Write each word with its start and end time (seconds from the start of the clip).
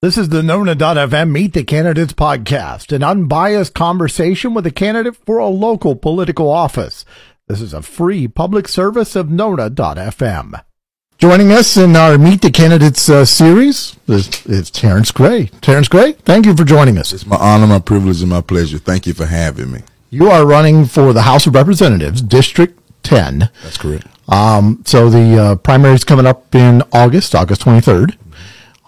This 0.00 0.16
is 0.16 0.28
the 0.28 0.44
Nona.fm 0.44 1.32
Meet 1.32 1.54
the 1.54 1.64
Candidates 1.64 2.12
podcast, 2.12 2.94
an 2.94 3.02
unbiased 3.02 3.74
conversation 3.74 4.54
with 4.54 4.64
a 4.64 4.70
candidate 4.70 5.16
for 5.26 5.38
a 5.38 5.48
local 5.48 5.96
political 5.96 6.48
office. 6.48 7.04
This 7.48 7.60
is 7.60 7.74
a 7.74 7.82
free 7.82 8.28
public 8.28 8.68
service 8.68 9.16
of 9.16 9.28
Nona.fm. 9.28 10.62
Joining 11.18 11.50
us 11.50 11.76
in 11.76 11.96
our 11.96 12.16
Meet 12.16 12.42
the 12.42 12.52
Candidates 12.52 13.08
uh, 13.08 13.24
series 13.24 13.96
is, 14.06 14.46
is 14.46 14.70
Terence 14.70 15.10
Gray. 15.10 15.46
Terence 15.62 15.88
Gray, 15.88 16.12
thank 16.12 16.46
you 16.46 16.54
for 16.54 16.62
joining 16.62 16.96
us. 16.96 17.12
It's 17.12 17.26
my 17.26 17.34
honor, 17.34 17.66
my 17.66 17.80
privilege, 17.80 18.20
and 18.20 18.30
my 18.30 18.40
pleasure. 18.40 18.78
Thank 18.78 19.08
you 19.08 19.14
for 19.14 19.26
having 19.26 19.72
me. 19.72 19.82
You 20.10 20.30
are 20.30 20.46
running 20.46 20.84
for 20.84 21.12
the 21.12 21.22
House 21.22 21.48
of 21.48 21.56
Representatives, 21.56 22.22
District 22.22 22.78
10. 23.02 23.50
That's 23.64 23.76
correct. 23.76 24.06
Um, 24.28 24.80
so 24.86 25.10
the 25.10 25.42
uh, 25.42 25.54
primary 25.56 25.96
is 25.96 26.04
coming 26.04 26.26
up 26.26 26.54
in 26.54 26.84
August, 26.92 27.34
August 27.34 27.62
23rd 27.62 28.16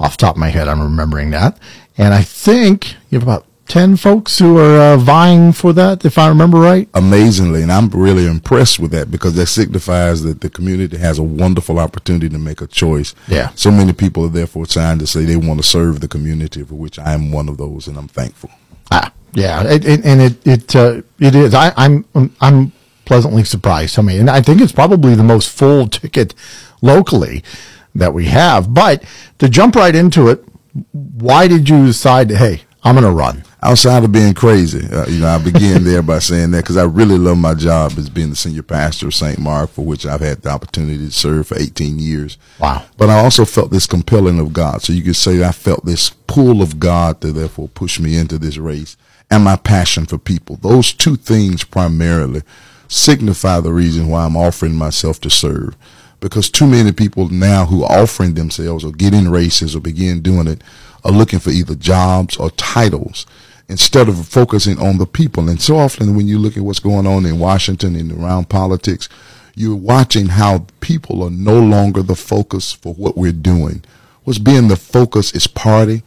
off 0.00 0.16
the 0.16 0.22
top 0.22 0.36
of 0.36 0.40
my 0.40 0.48
head, 0.48 0.66
I'm 0.66 0.80
remembering 0.80 1.30
that. 1.30 1.58
And 1.98 2.14
I 2.14 2.22
think 2.22 2.94
you 3.10 3.18
have 3.18 3.22
about 3.22 3.46
10 3.66 3.96
folks 3.96 4.38
who 4.38 4.58
are 4.58 4.94
uh, 4.94 4.96
vying 4.96 5.52
for 5.52 5.72
that, 5.74 6.04
if 6.04 6.18
I 6.18 6.28
remember 6.28 6.58
right. 6.58 6.88
Amazingly. 6.94 7.62
And 7.62 7.70
I'm 7.70 7.88
really 7.90 8.26
impressed 8.26 8.80
with 8.80 8.90
that 8.90 9.10
because 9.12 9.36
that 9.36 9.46
signifies 9.46 10.22
that 10.22 10.40
the 10.40 10.50
community 10.50 10.96
has 10.96 11.18
a 11.18 11.22
wonderful 11.22 11.78
opportunity 11.78 12.28
to 12.30 12.38
make 12.38 12.60
a 12.62 12.66
choice. 12.66 13.14
Yeah. 13.28 13.50
So 13.54 13.70
many 13.70 13.92
people 13.92 14.24
are 14.24 14.30
therefore 14.30 14.66
trying 14.66 14.98
to 14.98 15.06
say 15.06 15.24
they 15.24 15.36
want 15.36 15.60
to 15.60 15.66
serve 15.68 16.00
the 16.00 16.08
community, 16.08 16.64
for 16.64 16.74
which 16.74 16.98
I 16.98 17.12
am 17.12 17.30
one 17.30 17.48
of 17.48 17.58
those, 17.58 17.86
and 17.86 17.96
I'm 17.96 18.08
thankful. 18.08 18.50
Ah, 18.90 19.12
yeah. 19.34 19.62
It, 19.62 19.84
it, 19.84 20.04
and 20.04 20.20
it, 20.20 20.46
it, 20.46 20.74
uh, 20.74 21.02
it 21.20 21.36
is. 21.36 21.54
I, 21.54 21.72
I'm, 21.76 22.04
I'm 22.40 22.72
pleasantly 23.04 23.44
surprised. 23.44 23.98
I 23.98 24.02
mean, 24.02 24.20
and 24.20 24.30
I 24.30 24.40
think 24.40 24.60
it's 24.60 24.72
probably 24.72 25.14
the 25.14 25.22
most 25.22 25.48
full 25.48 25.86
ticket 25.86 26.34
locally 26.82 27.44
that 27.94 28.14
we 28.14 28.26
have. 28.26 28.72
But 28.72 29.04
to 29.38 29.48
jump 29.48 29.76
right 29.76 29.94
into 29.94 30.28
it, 30.28 30.44
why 30.92 31.48
did 31.48 31.68
you 31.68 31.86
decide, 31.86 32.30
hey, 32.30 32.62
I'm 32.82 32.94
going 32.94 33.04
to 33.04 33.10
run? 33.10 33.44
Outside 33.62 34.04
of 34.04 34.12
being 34.12 34.32
crazy, 34.32 34.86
uh, 34.90 35.06
you 35.06 35.20
know, 35.20 35.28
I 35.28 35.38
begin 35.38 35.84
there 35.84 36.02
by 36.02 36.18
saying 36.18 36.52
that 36.52 36.62
because 36.62 36.78
I 36.78 36.84
really 36.84 37.18
love 37.18 37.36
my 37.36 37.54
job 37.54 37.92
as 37.98 38.08
being 38.08 38.30
the 38.30 38.36
senior 38.36 38.62
pastor 38.62 39.08
of 39.08 39.14
St. 39.14 39.38
Mark, 39.38 39.70
for 39.70 39.84
which 39.84 40.06
I've 40.06 40.20
had 40.20 40.40
the 40.40 40.48
opportunity 40.48 40.96
to 40.98 41.10
serve 41.10 41.48
for 41.48 41.58
18 41.58 41.98
years. 41.98 42.38
Wow. 42.58 42.84
But 42.96 43.10
I 43.10 43.22
also 43.22 43.44
felt 43.44 43.70
this 43.70 43.86
compelling 43.86 44.38
of 44.38 44.54
God. 44.54 44.80
So 44.80 44.94
you 44.94 45.02
could 45.02 45.16
say 45.16 45.44
I 45.44 45.52
felt 45.52 45.84
this 45.84 46.10
pull 46.26 46.62
of 46.62 46.80
God 46.80 47.20
to 47.20 47.32
therefore 47.32 47.68
push 47.68 48.00
me 48.00 48.16
into 48.16 48.38
this 48.38 48.56
race 48.56 48.96
and 49.30 49.44
my 49.44 49.56
passion 49.56 50.06
for 50.06 50.16
people. 50.16 50.56
Those 50.56 50.92
two 50.94 51.16
things 51.16 51.64
primarily 51.64 52.42
signify 52.88 53.60
the 53.60 53.72
reason 53.72 54.08
why 54.08 54.24
I'm 54.24 54.36
offering 54.36 54.74
myself 54.74 55.20
to 55.20 55.30
serve 55.30 55.76
because 56.20 56.50
too 56.50 56.66
many 56.66 56.92
people 56.92 57.28
now 57.28 57.64
who 57.66 57.82
are 57.82 58.00
offering 58.00 58.34
themselves 58.34 58.84
or 58.84 58.92
getting 58.92 59.28
races 59.28 59.74
or 59.74 59.80
begin 59.80 60.20
doing 60.20 60.46
it 60.46 60.62
are 61.04 61.12
looking 61.12 61.38
for 61.38 61.50
either 61.50 61.74
jobs 61.74 62.36
or 62.36 62.50
titles 62.52 63.26
instead 63.68 64.08
of 64.08 64.28
focusing 64.28 64.78
on 64.80 64.98
the 64.98 65.06
people. 65.06 65.48
And 65.48 65.60
so 65.60 65.78
often 65.78 66.16
when 66.16 66.26
you 66.26 66.38
look 66.38 66.56
at 66.56 66.62
what's 66.62 66.80
going 66.80 67.06
on 67.06 67.24
in 67.24 67.38
Washington 67.38 67.96
and 67.96 68.12
around 68.12 68.48
politics, 68.48 69.08
you're 69.54 69.76
watching 69.76 70.26
how 70.26 70.66
people 70.80 71.22
are 71.22 71.30
no 71.30 71.58
longer 71.58 72.02
the 72.02 72.16
focus 72.16 72.72
for 72.72 72.94
what 72.94 73.16
we're 73.16 73.32
doing. 73.32 73.82
What's 74.24 74.38
being 74.38 74.68
the 74.68 74.76
focus 74.76 75.34
is 75.34 75.46
party 75.46 76.02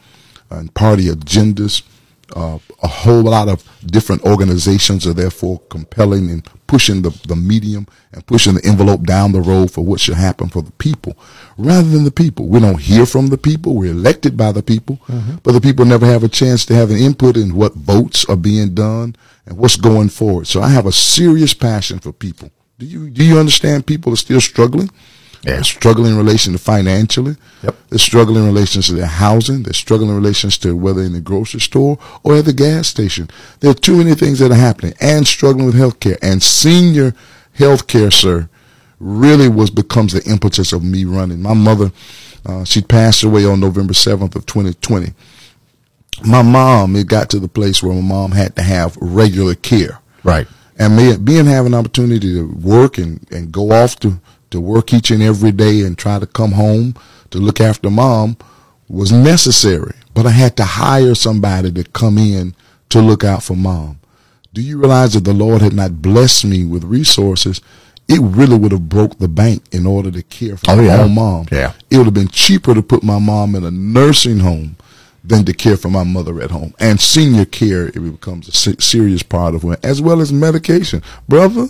and 0.50 0.74
party 0.74 1.06
agendas, 1.06 1.82
uh, 2.36 2.58
a 2.82 2.88
whole 2.88 3.24
lot 3.24 3.48
of 3.48 3.64
different 3.86 4.24
organizations 4.24 5.06
are 5.08 5.14
therefore 5.14 5.60
compelling 5.70 6.30
and 6.30 6.48
pushing 6.68 7.02
the, 7.02 7.10
the 7.28 7.36
medium 7.36 7.88
and 8.12 8.26
pushing 8.26 8.56
the 8.56 8.66
envelope 8.66 9.04
down 9.04 9.32
the 9.32 9.42
road 9.42 9.72
for 9.72 9.84
what 9.86 10.00
should 10.00 10.16
happen 10.16 10.50
for 10.50 10.62
the 10.62 10.72
people 10.74 11.18
rather 11.58 11.88
than 11.88 12.04
the 12.04 12.12
people. 12.12 12.48
We 12.48 12.60
don't 12.60 12.80
hear 12.80 13.06
from 13.06 13.28
the 13.28 13.38
people. 13.38 13.76
We're 13.76 13.92
elected 13.92 14.36
by 14.36 14.52
the 14.52 14.64
people, 14.64 14.98
mm-hmm. 15.08 15.36
but 15.44 15.52
the 15.52 15.62
people 15.62 15.86
never 15.86 16.06
have 16.06 16.24
a 16.24 16.30
chance 16.30 16.66
to 16.68 16.76
have 16.76 16.90
an 16.90 16.98
input 16.98 17.38
in 17.38 17.56
what 17.56 17.74
votes 17.74 18.26
are 18.26 18.36
being 18.38 18.74
done 18.74 19.16
and 19.46 19.58
what's 19.58 19.76
going 19.78 20.10
forward. 20.10 20.48
So 20.48 20.62
I 20.62 20.70
have 20.70 20.86
a 20.86 20.92
serious 20.92 21.54
passion 21.54 22.00
for 22.00 22.12
people. 22.12 22.52
Do 22.80 22.86
you, 22.86 23.10
do 23.10 23.24
you 23.24 23.38
understand 23.38 23.86
people 23.86 24.14
are 24.14 24.18
still 24.18 24.42
struggling? 24.42 24.90
Yeah. 25.44 25.56
They're 25.56 25.64
struggling 25.64 26.12
in 26.12 26.18
relation 26.18 26.54
to 26.54 26.60
financially. 26.60 27.36
Yep. 27.64 27.76
They're 27.90 28.00
struggling 28.00 28.44
in 28.44 28.48
relation 28.48 28.82
to 28.82 28.94
their 28.94 29.06
housing. 29.06 29.64
They're 29.64 29.74
struggling 29.74 30.10
in 30.10 30.16
relations 30.16 30.58
to 30.60 30.76
whether 30.76 31.02
in 31.02 31.14
the 31.14 31.20
grocery 31.20 31.60
store 31.60 32.00
or 32.24 32.38
at 32.38 32.46
the 32.46 32.54
gas 32.54 32.88
station. 32.88 33.30
There 33.60 33.72
are 33.72 33.76
too 33.76 33.98
many 33.98 34.16
things 34.16 34.40
that 34.40 34.52
are 34.52 34.56
happening 34.56 34.94
and 35.02 35.28
struggling 35.28 35.66
with 35.66 35.76
health 35.76 36.00
care. 36.00 36.18
And 36.22 36.42
senior 36.42 37.14
health 37.54 37.88
care, 37.88 38.10
sir, 38.10 38.48
really 39.00 39.50
was 39.50 39.70
becomes 39.70 40.14
the 40.14 40.24
impetus 40.30 40.72
of 40.72 40.82
me 40.84 41.04
running. 41.04 41.42
My 41.42 41.54
mother, 41.54 41.92
uh, 42.46 42.64
she 42.64 42.82
passed 42.82 43.24
away 43.24 43.46
on 43.46 43.60
November 43.60 43.94
7th 43.94 44.36
of 44.36 44.46
2020. 44.46 45.14
My 46.26 46.42
mom, 46.42 46.96
it 46.96 47.08
got 47.08 47.30
to 47.32 47.40
the 47.40 47.50
place 47.50 47.84
where 47.84 47.94
my 47.94 48.02
mom 48.02 48.32
had 48.32 48.56
to 48.56 48.62
have 48.62 48.96
regular 48.98 49.56
care. 49.56 50.00
Right. 50.24 50.48
And 50.80 50.96
me, 50.96 51.18
being 51.18 51.46
having 51.46 51.74
an 51.74 51.80
opportunity 51.80 52.34
to 52.34 52.48
work 52.48 52.98
and, 52.98 53.26
and 53.32 53.52
go 53.52 53.72
off 53.72 54.00
to 54.00 54.20
to 54.54 54.62
work 54.62 54.94
each 54.94 55.12
and 55.12 55.22
every 55.22 55.52
day 55.52 55.82
and 55.82 55.98
try 55.98 56.20
to 56.20 56.28
come 56.28 56.54
home 56.54 56.96
to 57.32 57.40
look 57.40 57.60
after 57.60 57.90
mom 57.90 58.38
was 58.88 59.12
necessary. 59.12 59.94
But 60.14 60.26
I 60.28 60.30
had 60.30 60.56
to 60.58 60.64
hire 60.64 61.16
somebody 61.16 61.72
to 61.72 61.84
come 61.84 62.18
in 62.18 62.56
to 62.90 63.02
look 63.02 63.24
out 63.24 63.44
for 63.44 63.56
mom. 63.56 64.00
Do 64.54 64.62
you 64.62 64.78
realize 64.78 65.14
that 65.14 65.24
the 65.24 65.34
Lord 65.34 65.62
had 65.64 65.74
not 65.74 66.02
blessed 66.02 66.46
me 66.46 66.64
with 66.64 66.84
resources? 66.84 67.62
It 68.08 68.20
really 68.22 68.58
would 68.58 68.72
have 68.72 68.90
broke 68.90 69.18
the 69.18 69.28
bank 69.28 69.64
in 69.72 69.88
order 69.88 70.12
to 70.12 70.22
care 70.22 70.58
for 70.58 70.72
oh, 70.72 70.76
my 70.76 70.84
yeah. 70.84 71.02
own 71.02 71.16
mom. 71.16 71.48
Yeah. 71.52 71.74
It 71.90 71.98
would 71.98 72.06
have 72.06 72.14
been 72.14 72.28
cheaper 72.28 72.76
to 72.76 72.84
put 72.84 73.02
my 73.02 73.18
mom 73.18 73.56
in 73.56 73.64
a 73.64 73.72
nursing 73.72 74.40
home 74.40 74.78
than 75.24 75.46
to 75.46 75.54
care 75.54 75.78
for 75.78 75.90
my 75.90 76.04
mother 76.04 76.40
at 76.42 76.52
home. 76.52 76.76
And 76.80 77.02
senior 77.02 77.46
care, 77.46 77.88
it 77.88 78.00
becomes 78.00 78.48
a 78.48 78.82
serious 78.82 79.24
part 79.24 79.56
of 79.56 79.64
it, 79.64 79.84
as 79.84 80.02
well 80.02 80.22
as 80.22 80.32
medication. 80.32 81.02
Brother, 81.28 81.68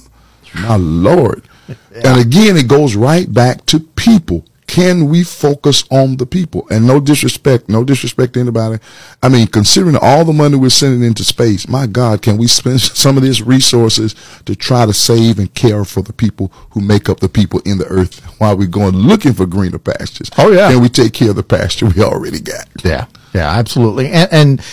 my 0.56 0.76
Lord. 0.76 1.48
And 1.68 2.20
again, 2.20 2.58
it 2.58 2.68
goes 2.68 2.96
right 2.96 3.32
back 3.32 3.66
to 3.68 3.80
people. 3.80 4.46
Can 4.66 5.10
we 5.10 5.24
focus 5.24 5.84
on 5.92 6.18
the 6.18 6.26
people? 6.26 6.66
And 6.72 6.88
no 6.88 7.00
disrespect, 7.00 7.70
no 7.70 7.84
disrespect 7.84 8.34
to 8.34 8.40
anybody. 8.40 8.80
I 9.22 9.30
mean, 9.30 9.46
considering 9.48 9.96
all 10.02 10.26
the 10.26 10.34
money 10.34 10.58
we're 10.58 10.70
sending 10.70 11.04
into 11.04 11.24
space, 11.24 11.68
my 11.68 11.86
God, 11.86 12.22
can 12.24 12.38
we 12.38 12.48
spend 12.48 12.82
some 12.82 13.16
of 13.16 13.24
these 13.24 13.42
resources 13.42 14.16
to 14.46 14.56
try 14.56 14.86
to 14.86 14.94
save 14.94 15.38
and 15.38 15.54
care 15.54 15.86
for 15.86 16.02
the 16.02 16.14
people 16.14 16.52
who 16.72 16.82
make 16.82 17.08
up 17.08 17.20
the 17.20 17.30
people 17.30 17.62
in 17.66 17.78
the 17.78 17.86
earth 17.86 18.20
while 18.40 18.58
we're 18.58 18.68
going 18.68 18.96
looking 18.96 19.34
for 19.34 19.46
greener 19.46 19.80
pastures? 19.80 20.32
Oh, 20.38 20.52
yeah. 20.52 20.72
Can 20.72 20.82
we 20.82 20.90
take 20.90 21.14
care 21.14 21.30
of 21.30 21.36
the 21.36 21.44
pasture 21.44 21.86
we 21.86 22.02
already 22.02 22.40
got? 22.40 22.68
Yeah. 22.84 23.06
Yeah, 23.34 23.52
absolutely. 23.52 24.10
And, 24.10 24.32
and 24.32 24.66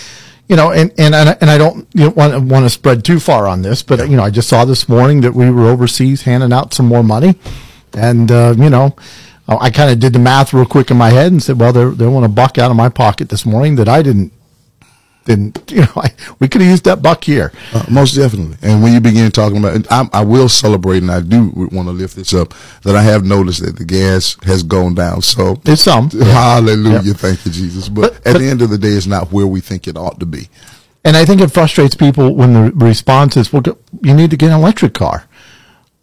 you 0.51 0.57
know, 0.57 0.73
and 0.73 0.93
and 0.99 1.15
and 1.15 1.49
I 1.49 1.57
don't 1.57 1.87
you 1.95 2.07
know, 2.07 2.11
want 2.11 2.45
want 2.47 2.65
to 2.65 2.71
spread 2.71 3.05
too 3.05 3.21
far 3.21 3.47
on 3.47 3.63
this, 3.63 3.85
but 3.85 4.11
you 4.11 4.17
know, 4.17 4.25
I 4.25 4.31
just 4.31 4.49
saw 4.49 4.65
this 4.65 4.89
morning 4.89 5.21
that 5.21 5.33
we 5.33 5.49
were 5.49 5.69
overseas 5.69 6.23
handing 6.23 6.53
out 6.53 6.75
some 6.75 6.87
more 6.87 7.05
money, 7.05 7.37
and 7.95 8.33
uh, 8.33 8.57
you 8.59 8.69
know, 8.69 8.97
I 9.47 9.71
kind 9.71 9.93
of 9.93 10.01
did 10.01 10.13
the 10.13 10.19
math 10.19 10.53
real 10.53 10.67
quick 10.67 10.91
in 10.91 10.97
my 10.97 11.11
head 11.11 11.31
and 11.31 11.41
said, 11.41 11.61
well, 11.61 11.73
they 11.73 11.85
they 11.95 12.07
want 12.09 12.27
a 12.27 12.29
buck 12.29 12.59
out 12.59 12.73
of 12.73 12.77
my 12.77 12.89
pocket 12.89 13.29
this 13.29 13.47
morning 13.47 13.77
that 13.77 13.89
I 13.89 14.03
didn't 14.03 14.33
didn't 15.31 15.63
you 15.71 15.83
know 15.83 15.93
I, 15.97 16.13
we 16.39 16.49
could 16.49 16.61
have 16.61 16.71
used 16.71 16.85
that 16.85 17.03
buck 17.03 17.25
here. 17.25 17.53
Uh, 17.73 17.85
most 17.91 18.15
definitely. 18.15 18.57
And 18.63 18.83
when 18.83 18.93
you 18.93 19.01
begin 19.01 19.31
talking 19.31 19.59
about 19.59 19.87
I, 19.91 20.09
I, 20.21 20.25
will 20.25 20.49
celebrate 20.49 21.03
and 21.03 21.11
i 21.11 21.21
do 21.21 21.51
want 21.55 21.89
to 21.89 21.93
lift 21.93 22.17
this 22.17 22.35
up 22.35 22.55
that 22.83 22.97
i 22.97 23.03
have 23.03 23.25
noticed 23.25 23.65
that 23.65 23.77
the 23.77 23.85
gas 23.85 24.37
has 24.45 24.63
gone 24.63 24.95
down. 24.95 25.23
So 25.23 25.61
it's 25.65 25.83
some. 25.83 26.11
Hallelujah. 26.11 27.03
Yeah. 27.03 27.13
thank 27.15 27.45
you 27.47 27.53
jesus. 27.53 27.89
But, 27.89 28.01
but 28.01 28.15
at 28.27 28.33
but, 28.35 28.39
the 28.39 28.49
end 28.49 28.63
of 28.63 28.71
the 28.71 28.79
day 28.79 28.89
it's 28.89 29.07
not 29.07 29.33
where 29.33 29.47
we 29.47 29.61
think 29.61 29.87
it 29.87 29.97
ought 29.97 30.19
to 30.21 30.27
be. 30.27 30.49
And 31.05 31.17
i 31.17 31.25
think 31.25 31.41
it 31.41 31.49
frustrates 31.53 31.95
people 31.95 32.35
when 32.35 32.53
the 32.53 32.73
response 32.85 33.37
is 33.37 33.53
well 33.53 33.63
you 34.03 34.15
need 34.15 34.31
to 34.31 34.37
get 34.37 34.51
an 34.51 34.61
electric 34.61 34.95
car 34.95 35.27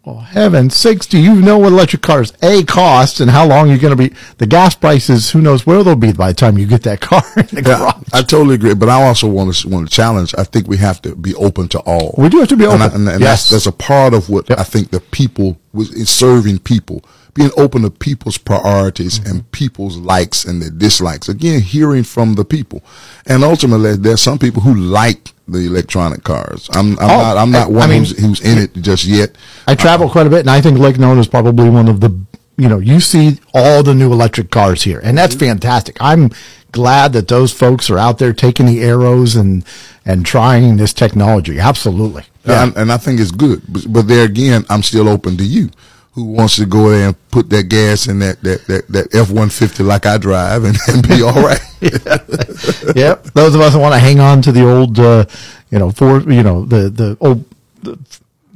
well, 0.08 0.22
heaven 0.22 0.70
sakes, 0.70 1.06
do 1.06 1.20
you 1.20 1.36
know 1.36 1.58
what 1.58 1.74
electric 1.74 2.02
cars 2.02 2.32
A 2.42 2.64
cost 2.64 3.20
and 3.20 3.30
how 3.30 3.46
long 3.46 3.68
you're 3.68 3.78
going 3.78 3.96
to 3.96 4.10
be? 4.10 4.16
The 4.38 4.48
gas 4.48 4.74
prices, 4.74 5.32
who 5.32 5.42
knows 5.42 5.68
where 5.68 5.84
they'll 5.84 5.98
be 5.98 6.14
by 6.14 6.30
the 6.30 6.34
time 6.34 6.58
you 6.58 6.66
get 6.66 6.84
that 6.84 7.02
car 7.02 7.22
in 7.36 7.48
the 7.48 7.64
yeah. 7.68 7.92
I 8.14 8.22
totally 8.22 8.56
agree, 8.56 8.74
but 8.74 8.88
I 8.88 9.04
also 9.04 9.28
want 9.28 9.54
to 9.54 9.68
want 9.68 9.90
to 9.90 9.94
challenge. 9.94 10.34
I 10.38 10.46
think 10.46 10.70
we 10.70 10.78
have 10.78 11.02
to 11.02 11.14
be 11.14 11.36
open 11.36 11.68
to 11.70 11.80
all. 11.80 12.16
We 12.18 12.30
do 12.30 12.40
have 12.40 12.48
to 12.48 12.56
be 12.56 12.66
open, 12.66 12.84
and, 12.84 12.92
I, 12.94 12.96
and, 12.96 13.10
and 13.10 13.20
yes. 13.20 13.50
that's, 13.50 13.66
that's 13.66 13.66
a 13.66 13.78
part 13.78 14.14
of 14.14 14.30
what 14.30 14.50
yep. 14.50 14.60
I 14.60 14.64
think 14.64 14.92
the 14.92 15.02
people 15.02 15.60
was 15.74 15.90
serving 16.10 16.60
people, 16.60 17.04
being 17.34 17.52
open 17.58 17.82
to 17.82 17.90
people's 17.90 18.38
priorities 18.38 19.20
mm-hmm. 19.20 19.30
and 19.30 19.52
people's 19.52 19.98
likes 19.98 20.46
and 20.46 20.62
their 20.62 20.70
dislikes. 20.70 21.28
Again, 21.28 21.60
hearing 21.60 22.06
from 22.06 22.36
the 22.36 22.46
people, 22.46 22.82
and 23.26 23.44
ultimately, 23.44 23.98
there's 23.98 24.22
some 24.22 24.40
people 24.40 24.62
who 24.62 24.74
like 24.74 25.34
the 25.48 25.60
electronic 25.60 26.24
cars. 26.24 26.70
I'm, 26.74 27.00
I'm 27.00 27.04
oh, 27.04 27.08
not. 27.08 27.38
I'm 27.38 27.52
not 27.52 27.72
one 27.72 27.84
I 27.84 27.88
mean, 27.88 28.00
who's, 28.00 28.20
who's 28.20 28.42
in 28.42 28.58
it 28.58 28.74
just 28.74 29.06
yet. 29.06 29.36
I 29.66 29.76
travel 29.76 30.10
quite 30.10 30.28
a 30.28 30.30
bit, 30.30 30.42
and 30.42 30.50
I 30.50 30.62
think 30.62 30.78
Lake 30.78 30.98
Nona 30.98 31.20
is 31.20 31.28
probably 31.28 31.70
one 31.70 31.88
of 31.88 32.02
the. 32.02 32.18
You 32.60 32.68
know, 32.68 32.80
you 32.80 33.00
see 33.00 33.40
all 33.54 33.84
the 33.84 33.94
new 33.94 34.12
electric 34.12 34.50
cars 34.50 34.82
here, 34.82 35.00
and 35.04 35.16
that's 35.16 35.36
fantastic. 35.36 35.96
I'm 36.00 36.32
glad 36.72 37.14
that 37.14 37.28
those 37.28 37.54
folks 37.54 37.90
are 37.90 38.00
out 38.00 38.18
there 38.18 38.34
taking 38.34 38.66
the 38.66 38.82
arrows 38.82 39.36
and 39.36 39.64
and 40.06 40.26
trying 40.26 40.78
this 40.78 40.92
technology. 40.92 41.60
Absolutely, 41.60 42.24
yeah. 42.46 42.64
And, 42.64 42.76
and 42.76 42.92
I 42.92 42.98
think 42.98 43.20
it's 43.20 43.32
good. 43.32 43.62
But, 43.70 43.94
but 43.94 44.08
there 44.08 44.26
again, 44.26 44.66
I'm 44.70 44.82
still 44.82 45.08
open 45.08 45.38
to 45.38 45.44
you 45.44 45.70
who 46.18 46.26
wants 46.26 46.56
to 46.56 46.66
go 46.66 46.90
there 46.90 47.10
and 47.10 47.30
put 47.30 47.48
that 47.52 47.70
gas 47.70 48.08
in 48.08 48.18
that 48.18 48.42
that 48.42 48.66
that, 48.66 48.88
that 48.88 49.14
F 49.14 49.30
one 49.30 49.52
fifty 49.52 49.84
like 49.84 50.08
I 50.08 50.18
drive 50.18 50.64
and, 50.64 50.76
and 50.88 51.08
be 51.08 51.22
all 51.22 51.32
right. 51.32 51.62
yep. 52.96 53.24
Those 53.36 53.54
of 53.54 53.62
us 53.62 53.74
that 53.74 53.80
want 53.80 53.94
to 53.94 54.00
hang 54.00 54.20
on 54.20 54.42
to 54.42 54.52
the 54.52 54.68
old, 54.68 55.00
uh, 55.00 55.26
you 55.70 55.78
know, 55.78 55.92
for 55.92 56.22
you 56.22 56.42
know 56.42 56.66
the 56.66 56.90
the 56.90 57.18
old 57.22 57.46
the 57.84 58.00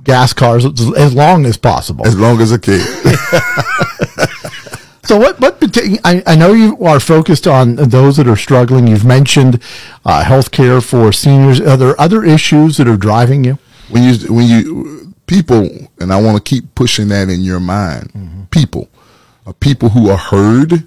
gas 0.04 0.34
cars 0.34 0.66
as 0.66 1.14
long 1.14 1.46
as 1.46 1.56
possible. 1.56 2.08
As 2.08 2.18
long 2.18 2.42
as 2.42 2.52
I 2.52 2.58
can. 2.58 2.82
So 5.04 5.18
what? 5.18 5.40
What? 5.42 5.58
I, 6.06 6.24
I 6.26 6.36
know 6.36 6.54
you 6.54 6.78
are 6.86 7.00
focused 7.00 7.46
on 7.46 7.76
those 7.76 8.16
that 8.16 8.28
are 8.28 8.38
struggling. 8.38 8.88
You've 8.88 9.04
mentioned 9.04 9.62
uh, 10.06 10.24
health 10.24 10.52
care 10.52 10.80
for 10.80 11.12
seniors. 11.12 11.60
Are 11.60 11.76
there 11.76 12.00
other 12.00 12.24
issues 12.24 12.78
that 12.78 12.88
are 12.88 12.96
driving 12.96 13.44
you? 13.44 13.58
When 13.90 14.04
you 14.04 14.34
when 14.34 14.48
you 14.48 15.01
people, 15.32 15.70
and 16.02 16.12
I 16.12 16.22
want 16.22 16.36
to 16.36 16.44
keep 16.44 16.76
pushing 16.76 17.08
that 17.08 17.30
in 17.30 17.42
your 17.42 17.62
mind. 17.62 18.12
Mm-hmm. 18.14 18.44
People, 18.52 18.90
are 19.46 19.54
people 19.54 19.88
who 19.90 20.10
are 20.10 20.18
heard. 20.18 20.84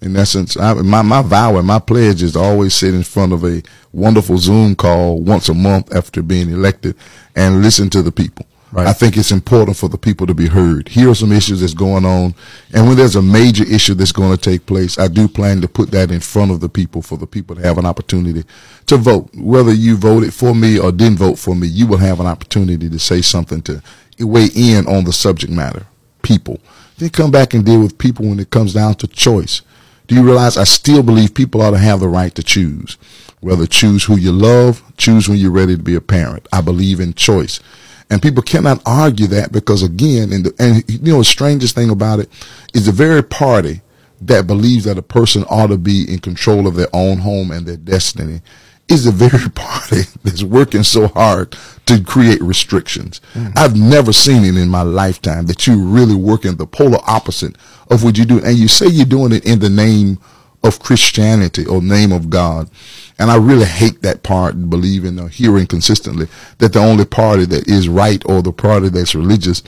In 0.00 0.16
essence, 0.16 0.56
I, 0.56 0.74
my 0.74 1.02
my 1.02 1.22
vow 1.22 1.56
and 1.56 1.66
my 1.66 1.80
pledge 1.80 2.22
is 2.22 2.34
to 2.34 2.38
always 2.38 2.72
sit 2.72 2.94
in 2.94 3.02
front 3.02 3.32
of 3.32 3.44
a 3.44 3.60
wonderful 3.92 4.38
Zoom 4.38 4.76
call 4.76 5.20
once 5.20 5.48
a 5.48 5.54
month 5.54 5.92
after 5.92 6.22
being 6.22 6.50
elected 6.50 6.94
and 7.34 7.62
listen 7.62 7.90
to 7.90 8.02
the 8.02 8.12
people. 8.12 8.46
Right. 8.70 8.86
I 8.86 8.92
think 8.92 9.16
it's 9.16 9.30
important 9.30 9.78
for 9.78 9.88
the 9.88 9.96
people 9.96 10.26
to 10.26 10.34
be 10.34 10.46
heard. 10.46 10.88
Here 10.88 11.08
are 11.08 11.14
some 11.14 11.32
issues 11.32 11.60
that's 11.60 11.72
going 11.72 12.04
on. 12.04 12.34
And 12.74 12.86
when 12.86 12.98
there's 12.98 13.16
a 13.16 13.22
major 13.22 13.64
issue 13.64 13.94
that's 13.94 14.12
going 14.12 14.30
to 14.30 14.36
take 14.36 14.66
place, 14.66 14.98
I 14.98 15.08
do 15.08 15.26
plan 15.26 15.62
to 15.62 15.68
put 15.68 15.90
that 15.92 16.10
in 16.10 16.20
front 16.20 16.50
of 16.50 16.60
the 16.60 16.68
people 16.68 17.00
for 17.00 17.16
the 17.16 17.26
people 17.26 17.56
to 17.56 17.62
have 17.62 17.78
an 17.78 17.86
opportunity 17.86 18.44
to 18.86 18.96
vote. 18.98 19.30
Whether 19.34 19.72
you 19.72 19.96
voted 19.96 20.34
for 20.34 20.54
me 20.54 20.78
or 20.78 20.92
didn't 20.92 21.18
vote 21.18 21.38
for 21.38 21.54
me, 21.56 21.66
you 21.66 21.86
will 21.86 21.96
have 21.98 22.20
an 22.20 22.26
opportunity 22.26 22.90
to 22.90 22.98
say 22.98 23.22
something 23.22 23.62
to 23.62 23.82
weigh 24.20 24.50
in 24.54 24.86
on 24.86 25.04
the 25.04 25.12
subject 25.14 25.52
matter. 25.52 25.86
People. 26.22 26.60
Then 26.98 27.08
come 27.10 27.30
back 27.30 27.54
and 27.54 27.64
deal 27.64 27.80
with 27.80 27.96
people 27.96 28.28
when 28.28 28.40
it 28.40 28.50
comes 28.50 28.74
down 28.74 28.96
to 28.96 29.06
choice. 29.06 29.62
Do 30.08 30.14
you 30.14 30.22
realize 30.22 30.56
I 30.56 30.64
still 30.64 31.02
believe 31.02 31.34
people 31.34 31.62
ought 31.62 31.70
to 31.70 31.78
have 31.78 32.00
the 32.00 32.08
right 32.08 32.34
to 32.34 32.42
choose? 32.42 32.98
Whether 33.40 33.66
choose 33.66 34.04
who 34.04 34.16
you 34.16 34.32
love, 34.32 34.82
choose 34.96 35.28
when 35.28 35.38
you're 35.38 35.52
ready 35.52 35.76
to 35.76 35.82
be 35.82 35.94
a 35.94 36.00
parent. 36.00 36.46
I 36.52 36.60
believe 36.60 36.98
in 36.98 37.14
choice. 37.14 37.60
And 38.10 38.22
people 38.22 38.42
cannot 38.42 38.80
argue 38.86 39.26
that 39.28 39.52
because 39.52 39.82
again, 39.82 40.32
and, 40.32 40.46
the, 40.46 40.54
and 40.58 40.84
you 40.88 41.12
know, 41.12 41.18
the 41.18 41.24
strangest 41.24 41.74
thing 41.74 41.90
about 41.90 42.20
it 42.20 42.28
is 42.74 42.86
the 42.86 42.92
very 42.92 43.22
party 43.22 43.82
that 44.20 44.46
believes 44.46 44.84
that 44.84 44.98
a 44.98 45.02
person 45.02 45.44
ought 45.44 45.68
to 45.68 45.78
be 45.78 46.10
in 46.10 46.18
control 46.18 46.66
of 46.66 46.74
their 46.74 46.88
own 46.92 47.18
home 47.18 47.50
and 47.50 47.66
their 47.66 47.76
destiny 47.76 48.40
is 48.88 49.04
the 49.04 49.12
very 49.12 49.50
party 49.54 50.02
that's 50.24 50.42
working 50.42 50.82
so 50.82 51.08
hard 51.08 51.56
to 51.86 52.02
create 52.02 52.40
restrictions. 52.40 53.20
Mm-hmm. 53.34 53.52
I've 53.56 53.76
never 53.76 54.12
seen 54.12 54.44
it 54.44 54.56
in 54.56 54.68
my 54.68 54.82
lifetime 54.82 55.46
that 55.46 55.66
you 55.66 55.82
really 55.82 56.14
working 56.14 56.56
the 56.56 56.66
polar 56.66 56.98
opposite 57.06 57.56
of 57.90 58.02
what 58.02 58.18
you 58.18 58.24
do. 58.24 58.42
And 58.42 58.56
you 58.56 58.68
say 58.68 58.86
you're 58.86 59.06
doing 59.06 59.32
it 59.32 59.44
in 59.44 59.58
the 59.60 59.70
name 59.70 60.18
of 60.64 60.80
Christianity 60.80 61.64
or 61.66 61.80
name 61.80 62.12
of 62.12 62.30
God. 62.30 62.70
And 63.18 63.30
I 63.30 63.36
really 63.36 63.64
hate 63.64 64.02
that 64.02 64.22
part 64.22 64.54
and 64.54 64.70
believe 64.70 65.04
in 65.04 65.18
uh, 65.18 65.26
hearing 65.26 65.66
consistently 65.66 66.28
that 66.58 66.72
the 66.72 66.78
only 66.78 67.04
party 67.04 67.46
that 67.46 67.66
is 67.66 67.88
right 67.88 68.22
or 68.26 68.42
the 68.42 68.52
party 68.52 68.88
that's 68.88 69.14
religious 69.14 69.62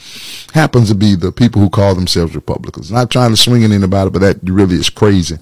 happens 0.54 0.88
to 0.88 0.94
be 0.94 1.16
the 1.16 1.32
people 1.32 1.60
who 1.60 1.68
call 1.68 1.94
themselves 1.96 2.36
Republicans. 2.36 2.92
Not 2.92 3.10
trying 3.10 3.30
to 3.30 3.36
swing 3.36 3.62
it 3.62 3.72
in 3.72 3.82
about 3.82 4.06
it, 4.06 4.12
but 4.12 4.20
that 4.20 4.38
really 4.44 4.76
is 4.76 4.88
crazy. 4.88 5.38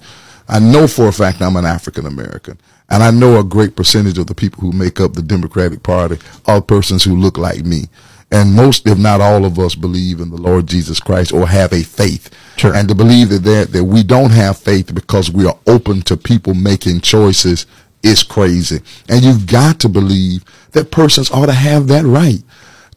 I 0.47 0.57
know 0.59 0.87
for 0.87 1.07
a 1.07 1.13
fact 1.13 1.41
I'm 1.41 1.55
an 1.55 1.65
African 1.65 2.07
American. 2.07 2.59
And 2.89 3.03
I 3.03 3.11
know 3.11 3.39
a 3.39 3.43
great 3.43 3.75
percentage 3.75 4.17
of 4.17 4.25
the 4.25 4.33
people 4.33 4.61
who 4.61 4.71
make 4.71 4.99
up 4.99 5.13
the 5.13 5.21
Democratic 5.21 5.83
Party 5.83 6.17
are 6.47 6.61
persons 6.61 7.03
who 7.03 7.15
look 7.15 7.37
like 7.37 7.63
me. 7.63 7.83
And 8.31 8.55
most, 8.55 8.87
if 8.87 8.97
not 8.97 9.21
all 9.21 9.45
of 9.45 9.57
us, 9.57 9.75
believe 9.75 10.19
in 10.19 10.29
the 10.29 10.41
Lord 10.41 10.67
Jesus 10.67 10.99
Christ 10.99 11.31
or 11.31 11.47
have 11.47 11.73
a 11.73 11.83
faith. 11.83 12.33
Sure. 12.57 12.75
And 12.75 12.87
to 12.89 12.95
believe 12.95 13.29
that, 13.29 13.43
that 13.43 13.71
that 13.71 13.83
we 13.83 14.03
don't 14.03 14.31
have 14.31 14.57
faith 14.57 14.93
because 14.93 15.31
we 15.31 15.45
are 15.45 15.57
open 15.67 16.01
to 16.03 16.17
people 16.17 16.53
making 16.53 17.01
choices 17.01 17.65
is 18.03 18.23
crazy. 18.23 18.79
And 19.07 19.23
you've 19.23 19.47
got 19.47 19.79
to 19.81 19.89
believe 19.89 20.43
that 20.71 20.91
persons 20.91 21.31
ought 21.31 21.47
to 21.47 21.53
have 21.53 21.87
that 21.87 22.05
right. 22.05 22.41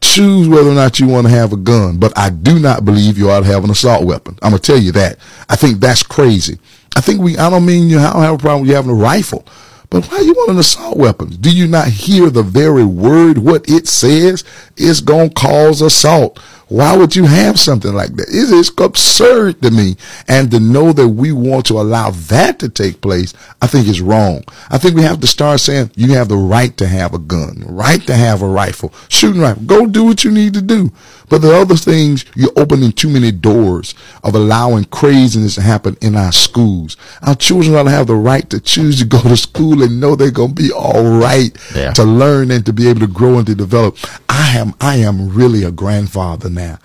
Choose 0.00 0.48
whether 0.48 0.68
or 0.68 0.74
not 0.74 0.98
you 0.98 1.06
want 1.06 1.28
to 1.28 1.32
have 1.32 1.52
a 1.52 1.56
gun, 1.56 1.98
but 1.98 2.16
I 2.18 2.30
do 2.30 2.58
not 2.58 2.84
believe 2.84 3.16
you 3.16 3.30
ought 3.30 3.40
to 3.40 3.46
have 3.46 3.62
an 3.62 3.70
assault 3.70 4.04
weapon. 4.04 4.36
I'm 4.42 4.50
gonna 4.50 4.60
tell 4.60 4.78
you 4.78 4.90
that. 4.92 5.18
I 5.48 5.54
think 5.54 5.78
that's 5.78 6.02
crazy. 6.02 6.58
I 6.96 7.00
think 7.00 7.20
we. 7.20 7.38
I 7.38 7.48
don't 7.48 7.64
mean 7.64 7.88
you. 7.88 8.00
I 8.00 8.12
don't 8.12 8.22
have 8.22 8.34
a 8.34 8.38
problem 8.38 8.62
with 8.62 8.70
you 8.70 8.74
having 8.74 8.90
a 8.90 8.94
rifle, 8.94 9.46
but 9.90 10.04
why 10.06 10.18
you 10.18 10.32
want 10.32 10.50
an 10.50 10.58
assault 10.58 10.96
weapon? 10.96 11.28
Do 11.28 11.54
you 11.54 11.68
not 11.68 11.86
hear 11.86 12.30
the 12.30 12.42
very 12.42 12.84
word? 12.84 13.38
What 13.38 13.68
it 13.68 13.86
says 13.86 14.42
is 14.76 15.00
gonna 15.00 15.30
cause 15.30 15.80
assault. 15.80 16.40
Why 16.72 16.96
would 16.96 17.14
you 17.14 17.26
have 17.26 17.60
something 17.60 17.92
like 17.92 18.16
that? 18.16 18.30
It 18.30 18.50
is 18.50 18.72
absurd 18.78 19.60
to 19.60 19.70
me. 19.70 19.96
And 20.26 20.50
to 20.52 20.58
know 20.58 20.94
that 20.94 21.06
we 21.06 21.30
want 21.30 21.66
to 21.66 21.78
allow 21.78 22.12
that 22.32 22.58
to 22.60 22.70
take 22.70 23.02
place, 23.02 23.34
I 23.60 23.66
think 23.66 23.86
is 23.88 24.00
wrong. 24.00 24.42
I 24.70 24.78
think 24.78 24.96
we 24.96 25.02
have 25.02 25.20
to 25.20 25.26
start 25.26 25.60
saying 25.60 25.90
you 25.96 26.14
have 26.14 26.30
the 26.30 26.36
right 26.36 26.74
to 26.78 26.86
have 26.86 27.12
a 27.12 27.18
gun, 27.18 27.62
right 27.66 28.00
to 28.06 28.14
have 28.14 28.40
a 28.40 28.48
rifle, 28.48 28.94
shooting 29.10 29.42
rifle. 29.42 29.64
Go 29.64 29.86
do 29.86 30.04
what 30.04 30.24
you 30.24 30.30
need 30.30 30.54
to 30.54 30.62
do. 30.62 30.90
But 31.28 31.42
the 31.42 31.54
other 31.54 31.76
things, 31.76 32.24
you're 32.34 32.52
opening 32.56 32.92
too 32.92 33.08
many 33.08 33.32
doors 33.32 33.94
of 34.22 34.34
allowing 34.34 34.84
craziness 34.84 35.54
to 35.56 35.62
happen 35.62 35.96
in 36.00 36.16
our 36.16 36.32
schools. 36.32 36.96
Our 37.22 37.34
children 37.34 37.74
ought 37.74 37.84
to 37.84 37.90
have 37.90 38.06
the 38.06 38.14
right 38.16 38.48
to 38.50 38.60
choose 38.60 38.98
to 38.98 39.06
go 39.06 39.20
to 39.20 39.36
school 39.36 39.82
and 39.82 40.00
know 40.00 40.14
they're 40.14 40.30
going 40.30 40.54
to 40.54 40.62
be 40.62 40.72
all 40.72 41.18
right 41.18 41.56
yeah. 41.74 41.92
to 41.92 42.04
learn 42.04 42.50
and 42.50 42.64
to 42.66 42.72
be 42.72 42.88
able 42.88 43.00
to 43.00 43.06
grow 43.06 43.38
and 43.38 43.46
to 43.46 43.54
develop. 43.54 43.96
I 44.34 44.56
am, 44.56 44.72
I 44.80 44.96
am 44.96 45.28
really 45.28 45.62
a 45.62 45.70
grandfather 45.70 46.48
now. 46.48 46.78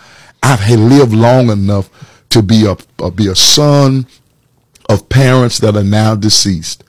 I've 0.44 0.70
lived 0.70 1.14
long 1.14 1.50
enough 1.50 1.90
to 2.32 2.42
be 2.42 2.66
a, 2.66 2.76
a 3.02 3.10
be 3.10 3.28
a 3.28 3.36
son 3.36 4.06
of 4.90 5.08
parents 5.08 5.60
that 5.60 5.78
are 5.78 5.84
now 5.84 6.14
deceased 6.14 6.84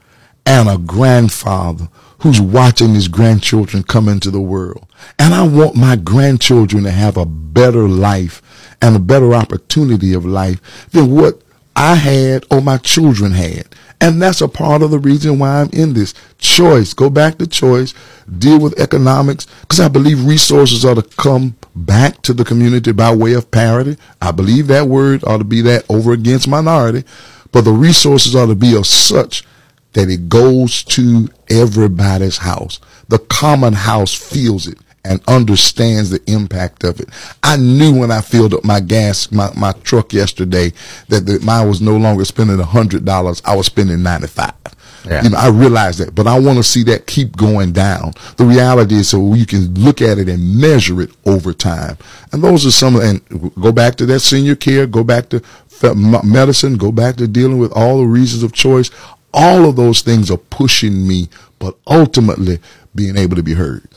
and 0.44 0.68
a 0.68 0.76
grandfather 0.76 1.88
who's 2.22 2.40
watching 2.40 2.94
his 2.94 3.06
grandchildren 3.06 3.84
come 3.84 4.08
into 4.08 4.32
the 4.32 4.40
world. 4.40 4.84
And 5.16 5.32
I 5.32 5.46
want 5.46 5.76
my 5.76 5.94
grandchildren 5.94 6.82
to 6.82 6.90
have 6.90 7.16
a 7.16 7.24
better 7.24 7.86
life 7.88 8.42
and 8.82 8.96
a 8.96 9.00
better 9.00 9.34
opportunity 9.34 10.12
of 10.12 10.26
life 10.26 10.88
than 10.90 11.14
what 11.14 11.40
I 11.76 11.94
had 11.94 12.44
or 12.50 12.60
my 12.60 12.78
children 12.78 13.30
had. 13.30 13.76
And 14.00 14.22
that's 14.22 14.40
a 14.40 14.48
part 14.48 14.82
of 14.82 14.90
the 14.90 14.98
reason 14.98 15.38
why 15.38 15.60
I'm 15.60 15.70
in 15.70 15.92
this. 15.92 16.14
Choice. 16.38 16.94
Go 16.94 17.10
back 17.10 17.38
to 17.38 17.46
choice. 17.46 17.94
Deal 18.38 18.60
with 18.60 18.78
economics. 18.78 19.46
Because 19.62 19.80
I 19.80 19.88
believe 19.88 20.24
resources 20.24 20.84
ought 20.84 20.94
to 20.94 21.02
come 21.02 21.56
back 21.74 22.22
to 22.22 22.32
the 22.32 22.44
community 22.44 22.92
by 22.92 23.14
way 23.14 23.32
of 23.32 23.50
parity. 23.50 23.96
I 24.22 24.30
believe 24.30 24.68
that 24.68 24.86
word 24.86 25.24
ought 25.24 25.38
to 25.38 25.44
be 25.44 25.62
that 25.62 25.84
over 25.90 26.12
against 26.12 26.46
minority. 26.46 27.04
But 27.50 27.62
the 27.62 27.72
resources 27.72 28.36
ought 28.36 28.46
to 28.46 28.54
be 28.54 28.76
of 28.76 28.86
such 28.86 29.44
that 29.94 30.08
it 30.08 30.28
goes 30.28 30.84
to 30.84 31.28
everybody's 31.50 32.38
house. 32.38 32.78
The 33.08 33.18
common 33.18 33.72
house 33.72 34.14
feels 34.14 34.68
it 34.68 34.78
and 35.04 35.20
understands 35.28 36.10
the 36.10 36.20
impact 36.30 36.84
of 36.84 37.00
it. 37.00 37.08
I 37.42 37.56
knew 37.56 37.98
when 37.98 38.10
I 38.10 38.20
filled 38.20 38.54
up 38.54 38.64
my 38.64 38.80
gas, 38.80 39.30
my, 39.32 39.50
my 39.56 39.72
truck 39.84 40.12
yesterday, 40.12 40.72
that 41.08 41.26
the, 41.26 41.40
mine 41.40 41.68
was 41.68 41.80
no 41.80 41.96
longer 41.96 42.24
spending 42.24 42.60
a 42.60 42.64
hundred 42.64 43.04
dollars. 43.04 43.40
I 43.44 43.56
was 43.56 43.66
spending 43.66 44.02
95. 44.02 44.52
Yeah. 45.06 45.22
You 45.22 45.30
know, 45.30 45.38
I 45.38 45.48
realize 45.48 45.98
that, 45.98 46.14
but 46.14 46.26
I 46.26 46.38
want 46.38 46.58
to 46.58 46.62
see 46.64 46.82
that 46.84 47.06
keep 47.06 47.36
going 47.36 47.72
down. 47.72 48.12
The 48.36 48.44
reality 48.44 48.96
is 48.96 49.08
so 49.08 49.34
you 49.34 49.46
can 49.46 49.72
look 49.74 50.02
at 50.02 50.18
it 50.18 50.28
and 50.28 50.60
measure 50.60 51.00
it 51.00 51.10
over 51.24 51.52
time. 51.52 51.96
And 52.32 52.42
those 52.42 52.66
are 52.66 52.70
some, 52.70 52.96
and 52.96 53.22
go 53.60 53.72
back 53.72 53.94
to 53.96 54.06
that 54.06 54.20
senior 54.20 54.56
care, 54.56 54.86
go 54.86 55.04
back 55.04 55.28
to 55.30 55.42
medicine, 56.24 56.76
go 56.76 56.92
back 56.92 57.16
to 57.16 57.28
dealing 57.28 57.58
with 57.58 57.72
all 57.72 57.98
the 57.98 58.06
reasons 58.06 58.42
of 58.42 58.52
choice. 58.52 58.90
All 59.32 59.68
of 59.68 59.76
those 59.76 60.02
things 60.02 60.30
are 60.30 60.36
pushing 60.38 61.06
me, 61.06 61.28
but 61.58 61.76
ultimately 61.86 62.58
being 62.94 63.16
able 63.16 63.36
to 63.36 63.42
be 63.42 63.54
heard. 63.54 63.88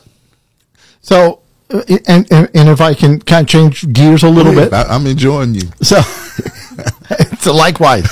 So, 1.02 1.42
uh, 1.74 1.82
and, 2.08 2.32
and, 2.32 2.50
and 2.54 2.70
if 2.70 2.82
I 2.82 2.94
can 2.94 3.20
kind 3.20 3.44
of 3.44 3.50
change 3.50 3.92
gears 3.92 4.24
a 4.24 4.30
little 4.30 4.54
bit, 4.54 4.74
I, 4.74 4.96
am 4.96 5.08
enjoying 5.08 5.56
you. 5.56 5.70
So, 5.82 6.02
so 7.40 7.54
likewise. 7.54 8.10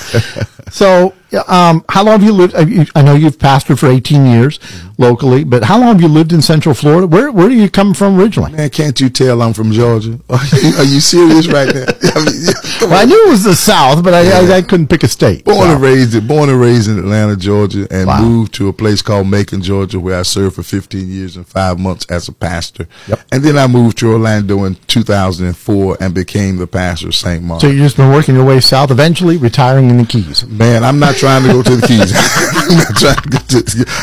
so, 0.70 1.14
um, 1.48 1.84
how 1.88 2.02
long 2.04 2.12
have 2.12 2.22
you 2.22 2.32
lived? 2.32 2.54
I 2.94 3.02
know 3.02 3.14
you've 3.14 3.38
pastored 3.38 3.78
for 3.78 3.88
18 3.88 4.26
years 4.26 4.58
mm-hmm. 4.58 5.02
locally, 5.02 5.44
but 5.44 5.64
how 5.64 5.78
long 5.78 5.88
have 5.88 6.00
you 6.00 6.08
lived 6.08 6.32
in 6.32 6.42
Central 6.42 6.74
Florida? 6.74 7.06
Where 7.06 7.30
Where 7.30 7.48
do 7.48 7.54
you 7.54 7.70
come 7.70 7.94
from 7.94 8.18
originally? 8.18 8.52
Man, 8.52 8.70
can't 8.70 9.00
you 9.00 9.08
tell 9.08 9.42
I'm 9.42 9.52
from 9.52 9.72
Georgia? 9.72 10.18
Are 10.30 10.44
you, 10.62 10.76
are 10.78 10.84
you 10.84 11.00
serious 11.00 11.46
right 11.48 11.72
now? 11.74 11.84
I, 12.02 12.24
mean, 12.24 12.54
well, 12.90 12.94
I 12.94 13.04
knew 13.04 13.26
it 13.26 13.30
was 13.30 13.44
the 13.44 13.54
South, 13.54 14.02
but 14.02 14.14
I, 14.14 14.22
yeah. 14.22 14.54
I, 14.54 14.56
I, 14.58 14.62
couldn't 14.62 14.88
pick 14.88 15.02
a 15.02 15.08
state. 15.08 15.44
Born 15.44 15.58
so. 15.58 15.72
and 15.74 15.82
raised, 15.82 16.28
born 16.28 16.48
and 16.48 16.60
raised 16.60 16.88
in 16.88 16.98
Atlanta, 16.98 17.36
Georgia, 17.36 17.86
and 17.90 18.06
wow. 18.06 18.22
moved 18.22 18.54
to 18.54 18.68
a 18.68 18.72
place 18.72 19.02
called 19.02 19.28
Macon, 19.28 19.62
Georgia, 19.62 20.00
where 20.00 20.18
I 20.18 20.22
served 20.22 20.56
for 20.56 20.62
15 20.62 21.08
years 21.08 21.36
and 21.36 21.46
five 21.46 21.78
months 21.78 22.06
as 22.10 22.28
a 22.28 22.32
pastor. 22.32 22.88
Yep. 23.08 23.20
And 23.32 23.42
then 23.42 23.58
I 23.58 23.66
moved 23.66 23.98
to 23.98 24.10
Orlando 24.10 24.64
in 24.64 24.76
2004 24.86 25.98
and 26.00 26.14
became 26.14 26.56
the 26.56 26.66
pastor 26.66 27.08
of 27.08 27.14
St. 27.14 27.42
Mark. 27.42 27.60
So 27.60 27.68
you've 27.68 27.82
just 27.82 27.96
been 27.96 28.10
working 28.12 28.34
your 28.34 28.44
way 28.44 28.60
south, 28.60 28.90
eventually 28.90 29.36
retiring 29.36 29.90
in 29.90 29.98
the 29.98 30.04
Keys. 30.04 30.46
Man, 30.46 30.84
I'm 30.84 30.98
not 30.98 31.16
trying 31.20 31.42
to 31.42 31.52
go 31.52 31.62
to 31.62 31.76
the 31.76 31.86
Keys. 31.86 32.12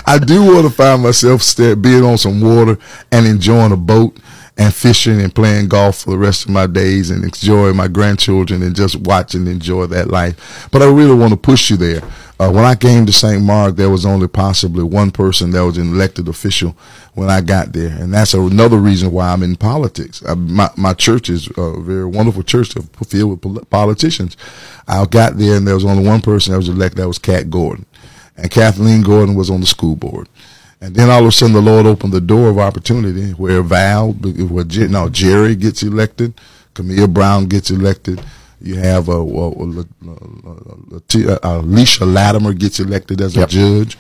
I 0.06 0.20
do 0.20 0.44
want 0.46 0.68
to 0.68 0.70
find 0.70 1.02
myself 1.02 1.42
being 1.82 2.04
on 2.04 2.18
some 2.18 2.40
water 2.42 2.78
and 3.12 3.26
enjoying 3.26 3.72
a 3.72 3.78
boat 3.78 4.16
and 4.58 4.74
fishing 4.74 5.22
and 5.22 5.34
playing 5.34 5.68
golf 5.68 6.02
for 6.04 6.12
the 6.12 6.18
rest 6.18 6.46
of 6.46 6.52
my 6.52 6.66
days 6.66 7.12
and 7.12 7.24
enjoy 7.24 7.74
my 7.74 7.88
grandchildren 7.88 8.64
and 8.64 8.76
just 8.76 8.96
watch 8.96 9.36
and 9.36 9.48
enjoy 9.48 9.86
that 9.86 10.10
life. 10.10 10.68
But 10.72 10.82
I 10.82 10.90
really 10.90 11.14
want 11.14 11.32
to 11.32 11.38
push 11.38 11.70
you 11.70 11.78
there. 11.78 12.02
Uh, 12.40 12.52
when 12.52 12.66
I 12.66 12.76
came 12.76 13.06
to 13.06 13.12
St. 13.12 13.42
Mark, 13.42 13.76
there 13.76 13.90
was 13.90 14.06
only 14.06 14.28
possibly 14.28 14.84
one 14.84 15.10
person 15.10 15.52
that 15.52 15.66
was 15.66 15.78
an 15.78 15.92
elected 15.94 16.28
official 16.28 16.76
when 17.16 17.30
I 17.30 17.42
got 17.42 17.74
there, 17.74 17.90
and 17.90 18.14
that's 18.14 18.36
another 18.36 18.78
reason 18.78 19.12
why 19.12 19.30
I'm 19.30 19.42
in 19.42 19.56
politics. 19.56 20.24
I, 20.24 20.36
my 20.36 20.70
my 20.78 20.94
church 20.94 21.32
is 21.32 21.50
a 21.58 21.80
very 21.82 22.06
wonderful 22.06 22.44
church 22.44 22.74
filled 23.08 23.44
with 23.44 23.70
politicians. 23.72 24.38
I 24.88 25.04
got 25.06 25.38
there, 25.38 25.56
and 25.56 25.68
there 25.68 25.74
was 25.74 25.86
only 25.86 26.08
one 26.08 26.22
person 26.22 26.52
that 26.52 26.60
was 26.60 26.70
elected. 26.70 27.00
That 27.00 27.08
was 27.08 27.18
Kat 27.18 27.50
Gordon, 27.50 27.88
and 28.36 28.52
Kathleen 28.52 29.02
Gordon 29.02 29.34
was 29.34 29.50
on 29.50 29.62
the 29.62 29.68
school 29.68 29.96
board. 29.96 30.30
And 30.80 30.96
then 30.96 31.10
all 31.10 31.22
of 31.22 31.28
a 31.28 31.32
sudden, 31.32 31.54
the 31.54 31.62
Lord 31.62 31.86
opened 31.88 32.14
the 32.14 32.22
door 32.22 32.50
of 32.50 32.60
opportunity 32.60 33.32
where 33.32 33.64
Val, 33.64 34.14
where 34.14 34.66
no, 34.88 35.10
Jerry 35.10 35.56
gets 35.56 35.82
elected, 35.82 36.40
Kamia 36.76 37.12
Brown 37.12 37.48
gets 37.48 37.72
elected. 37.72 38.24
You 38.62 38.76
have 38.76 39.10
a, 39.10 39.14
a 39.14 39.50
Alicia 41.44 42.06
Latimer 42.06 42.54
gets 42.54 42.80
elected 42.80 43.22
as 43.22 43.36
a 43.36 43.42
yep. 43.42 43.50
judge. 43.50 43.98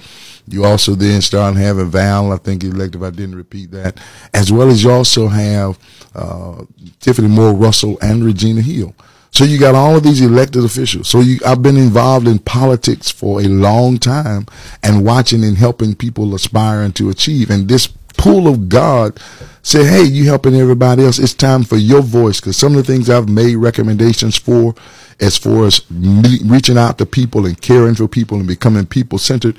You 0.47 0.65
also 0.65 0.95
then 0.95 1.21
start 1.21 1.55
having 1.57 1.89
Val, 1.89 2.31
I 2.31 2.37
think, 2.37 2.63
elected, 2.63 3.01
if 3.01 3.07
I 3.07 3.09
didn't 3.09 3.35
repeat 3.35 3.71
that, 3.71 3.99
as 4.33 4.51
well 4.51 4.69
as 4.69 4.83
you 4.83 4.91
also 4.91 5.27
have 5.27 5.77
uh, 6.15 6.63
Tiffany 6.99 7.27
Moore 7.27 7.53
Russell 7.53 7.97
and 8.01 8.23
Regina 8.23 8.61
Hill. 8.61 8.95
So 9.37 9.43
you 9.43 9.59
got 9.59 9.75
all 9.75 9.95
of 9.95 10.01
these 10.01 10.19
elected 10.19 10.65
officials. 10.65 11.09
So 11.09 11.19
you, 11.19 11.37
I've 11.45 11.61
been 11.61 11.77
involved 11.77 12.27
in 12.27 12.39
politics 12.39 13.11
for 13.11 13.39
a 13.39 13.43
long 13.43 13.99
time 13.99 14.47
and 14.81 15.05
watching 15.05 15.43
and 15.43 15.55
helping 15.55 15.93
people 15.93 16.33
aspiring 16.33 16.93
to 16.93 17.11
achieve. 17.11 17.51
And 17.51 17.67
this 17.67 17.85
pool 17.85 18.47
of 18.47 18.67
God 18.67 19.19
said, 19.61 19.85
Hey, 19.85 20.05
you 20.05 20.25
helping 20.25 20.55
everybody 20.55 21.05
else. 21.05 21.19
It's 21.19 21.35
time 21.35 21.63
for 21.63 21.75
your 21.77 22.01
voice. 22.01 22.39
Cause 22.39 22.57
some 22.57 22.75
of 22.75 22.83
the 22.83 22.91
things 22.91 23.11
I've 23.11 23.29
made 23.29 23.57
recommendations 23.57 24.35
for 24.35 24.73
as 25.19 25.37
far 25.37 25.67
as 25.67 25.87
me, 25.91 26.39
reaching 26.43 26.79
out 26.79 26.97
to 26.97 27.05
people 27.05 27.45
and 27.45 27.61
caring 27.61 27.93
for 27.93 28.07
people 28.07 28.39
and 28.39 28.47
becoming 28.47 28.87
people 28.87 29.19
centered. 29.19 29.55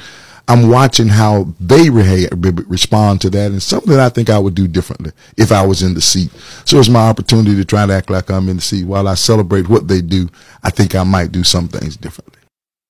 I'm 0.48 0.70
watching 0.70 1.08
how 1.08 1.54
they 1.60 1.90
re- 1.90 2.26
respond 2.66 3.20
to 3.20 3.30
that 3.30 3.50
and 3.50 3.62
something 3.62 3.98
I 3.98 4.08
think 4.08 4.30
I 4.30 4.38
would 4.38 4.54
do 4.54 4.66
differently 4.66 5.12
if 5.36 5.52
I 5.52 5.64
was 5.66 5.82
in 5.82 5.92
the 5.92 6.00
seat. 6.00 6.30
So 6.64 6.78
it's 6.78 6.88
my 6.88 7.06
opportunity 7.08 7.54
to 7.56 7.64
try 7.66 7.84
to 7.84 7.92
act 7.92 8.08
like 8.08 8.30
I'm 8.30 8.48
in 8.48 8.56
the 8.56 8.62
seat 8.62 8.84
while 8.84 9.06
I 9.06 9.14
celebrate 9.14 9.68
what 9.68 9.88
they 9.88 10.00
do. 10.00 10.30
I 10.62 10.70
think 10.70 10.94
I 10.94 11.04
might 11.04 11.32
do 11.32 11.44
some 11.44 11.68
things 11.68 11.98
differently. 11.98 12.38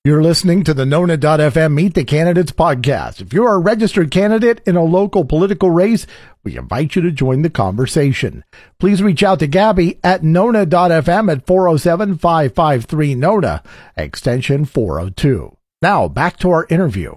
You're 0.05 0.23
listening 0.23 0.63
to 0.65 0.73
the 0.73 0.87
Nona.fm 0.87 1.75
Meet 1.75 1.95
the 1.95 2.05
Candidates 2.05 2.53
podcast. 2.53 3.21
If 3.21 3.33
you're 3.33 3.53
a 3.53 3.59
registered 3.59 4.13
candidate 4.13 4.61
in 4.65 4.77
a 4.77 4.85
local 4.85 5.25
political 5.25 5.71
race, 5.71 6.07
we 6.45 6.57
invite 6.57 6.95
you 6.95 7.03
to 7.03 7.11
join 7.11 7.43
the 7.43 7.51
conversation. 7.51 8.45
Please 8.79 9.03
reach 9.03 9.25
out 9.25 9.41
to 9.41 9.49
Gabby 9.49 9.99
at 10.05 10.23
Nona.fm 10.23 11.31
at 11.31 11.47
407 11.47 12.17
553 12.19 13.17
Nona, 13.17 13.63
extension 13.97 14.65
402. 14.65 15.57
Now, 15.83 16.07
back 16.09 16.39
to 16.39 16.51
our 16.53 16.67
interview. 16.71 17.17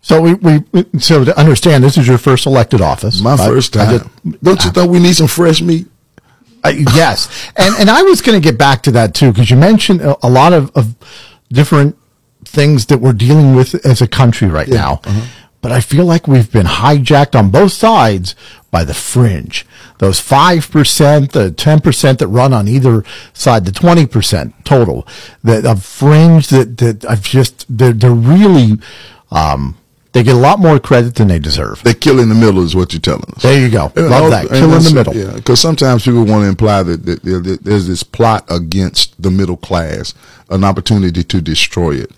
So 0.00 0.20
we, 0.20 0.34
we 0.34 0.64
so 0.98 1.24
to 1.24 1.38
understand 1.38 1.82
this 1.82 1.96
is 1.96 2.06
your 2.06 2.18
first 2.18 2.46
elected 2.46 2.80
office. 2.80 3.22
My 3.22 3.34
I, 3.34 3.48
first 3.48 3.72
time. 3.72 4.10
Don't 4.42 4.62
you 4.64 4.70
think 4.70 4.90
we 4.90 5.00
need 5.00 5.14
some 5.16 5.28
fresh 5.28 5.62
meat? 5.62 5.86
yes, 6.72 7.50
and 7.56 7.74
and 7.76 7.90
I 7.90 8.02
was 8.02 8.20
going 8.20 8.40
to 8.40 8.46
get 8.46 8.58
back 8.58 8.82
to 8.84 8.90
that 8.92 9.14
too 9.14 9.32
because 9.32 9.50
you 9.50 9.56
mentioned 9.56 10.00
a, 10.00 10.16
a 10.26 10.30
lot 10.30 10.52
of, 10.52 10.70
of, 10.76 10.94
different 11.52 11.96
things 12.44 12.86
that 12.86 12.98
we're 12.98 13.12
dealing 13.12 13.54
with 13.54 13.74
as 13.86 14.02
a 14.02 14.08
country 14.08 14.48
right 14.48 14.68
yeah. 14.68 14.74
now. 14.74 15.00
Uh-huh. 15.04 15.26
But 15.60 15.72
I 15.72 15.80
feel 15.80 16.04
like 16.04 16.28
we've 16.28 16.50
been 16.50 16.66
hijacked 16.66 17.38
on 17.38 17.50
both 17.50 17.72
sides 17.72 18.34
by 18.70 18.84
the 18.84 18.92
fringe. 18.92 19.64
Those 19.98 20.20
5%, 20.20 21.30
the 21.30 21.50
10% 21.50 22.18
that 22.18 22.26
run 22.26 22.52
on 22.52 22.68
either 22.68 23.04
side, 23.32 23.64
the 23.64 23.70
20% 23.70 24.52
total, 24.64 25.06
the, 25.42 25.62
the 25.62 25.76
fringe 25.76 26.48
that, 26.48 26.76
that 26.78 27.04
I've 27.06 27.22
just, 27.22 27.64
they're, 27.68 27.92
they're 27.92 28.10
really, 28.10 28.78
um, 29.34 29.76
they 30.14 30.22
get 30.22 30.36
a 30.36 30.38
lot 30.38 30.60
more 30.60 30.78
credit 30.78 31.16
than 31.16 31.26
they 31.26 31.40
deserve. 31.40 31.82
They 31.82 31.92
kill 31.92 32.20
in 32.20 32.28
the 32.28 32.36
middle, 32.36 32.62
is 32.62 32.76
what 32.76 32.92
you're 32.92 33.00
telling 33.00 33.28
us. 33.34 33.42
There 33.42 33.60
you 33.60 33.68
go. 33.68 33.92
And 33.96 34.08
Love 34.08 34.30
that. 34.30 34.46
Kill 34.48 34.72
in 34.72 34.82
the 34.82 34.92
middle. 34.94 35.14
Yeah, 35.14 35.32
because 35.32 35.60
sometimes 35.60 36.04
people 36.04 36.24
want 36.24 36.44
to 36.44 36.48
imply 36.48 36.84
that, 36.84 37.04
that, 37.04 37.22
that, 37.24 37.58
there's 37.62 37.88
this 37.88 38.04
plot 38.04 38.44
against 38.48 39.20
the 39.20 39.32
middle 39.32 39.56
class, 39.56 40.14
an 40.50 40.62
opportunity 40.62 41.24
to 41.24 41.40
destroy 41.40 41.96
it, 41.96 42.12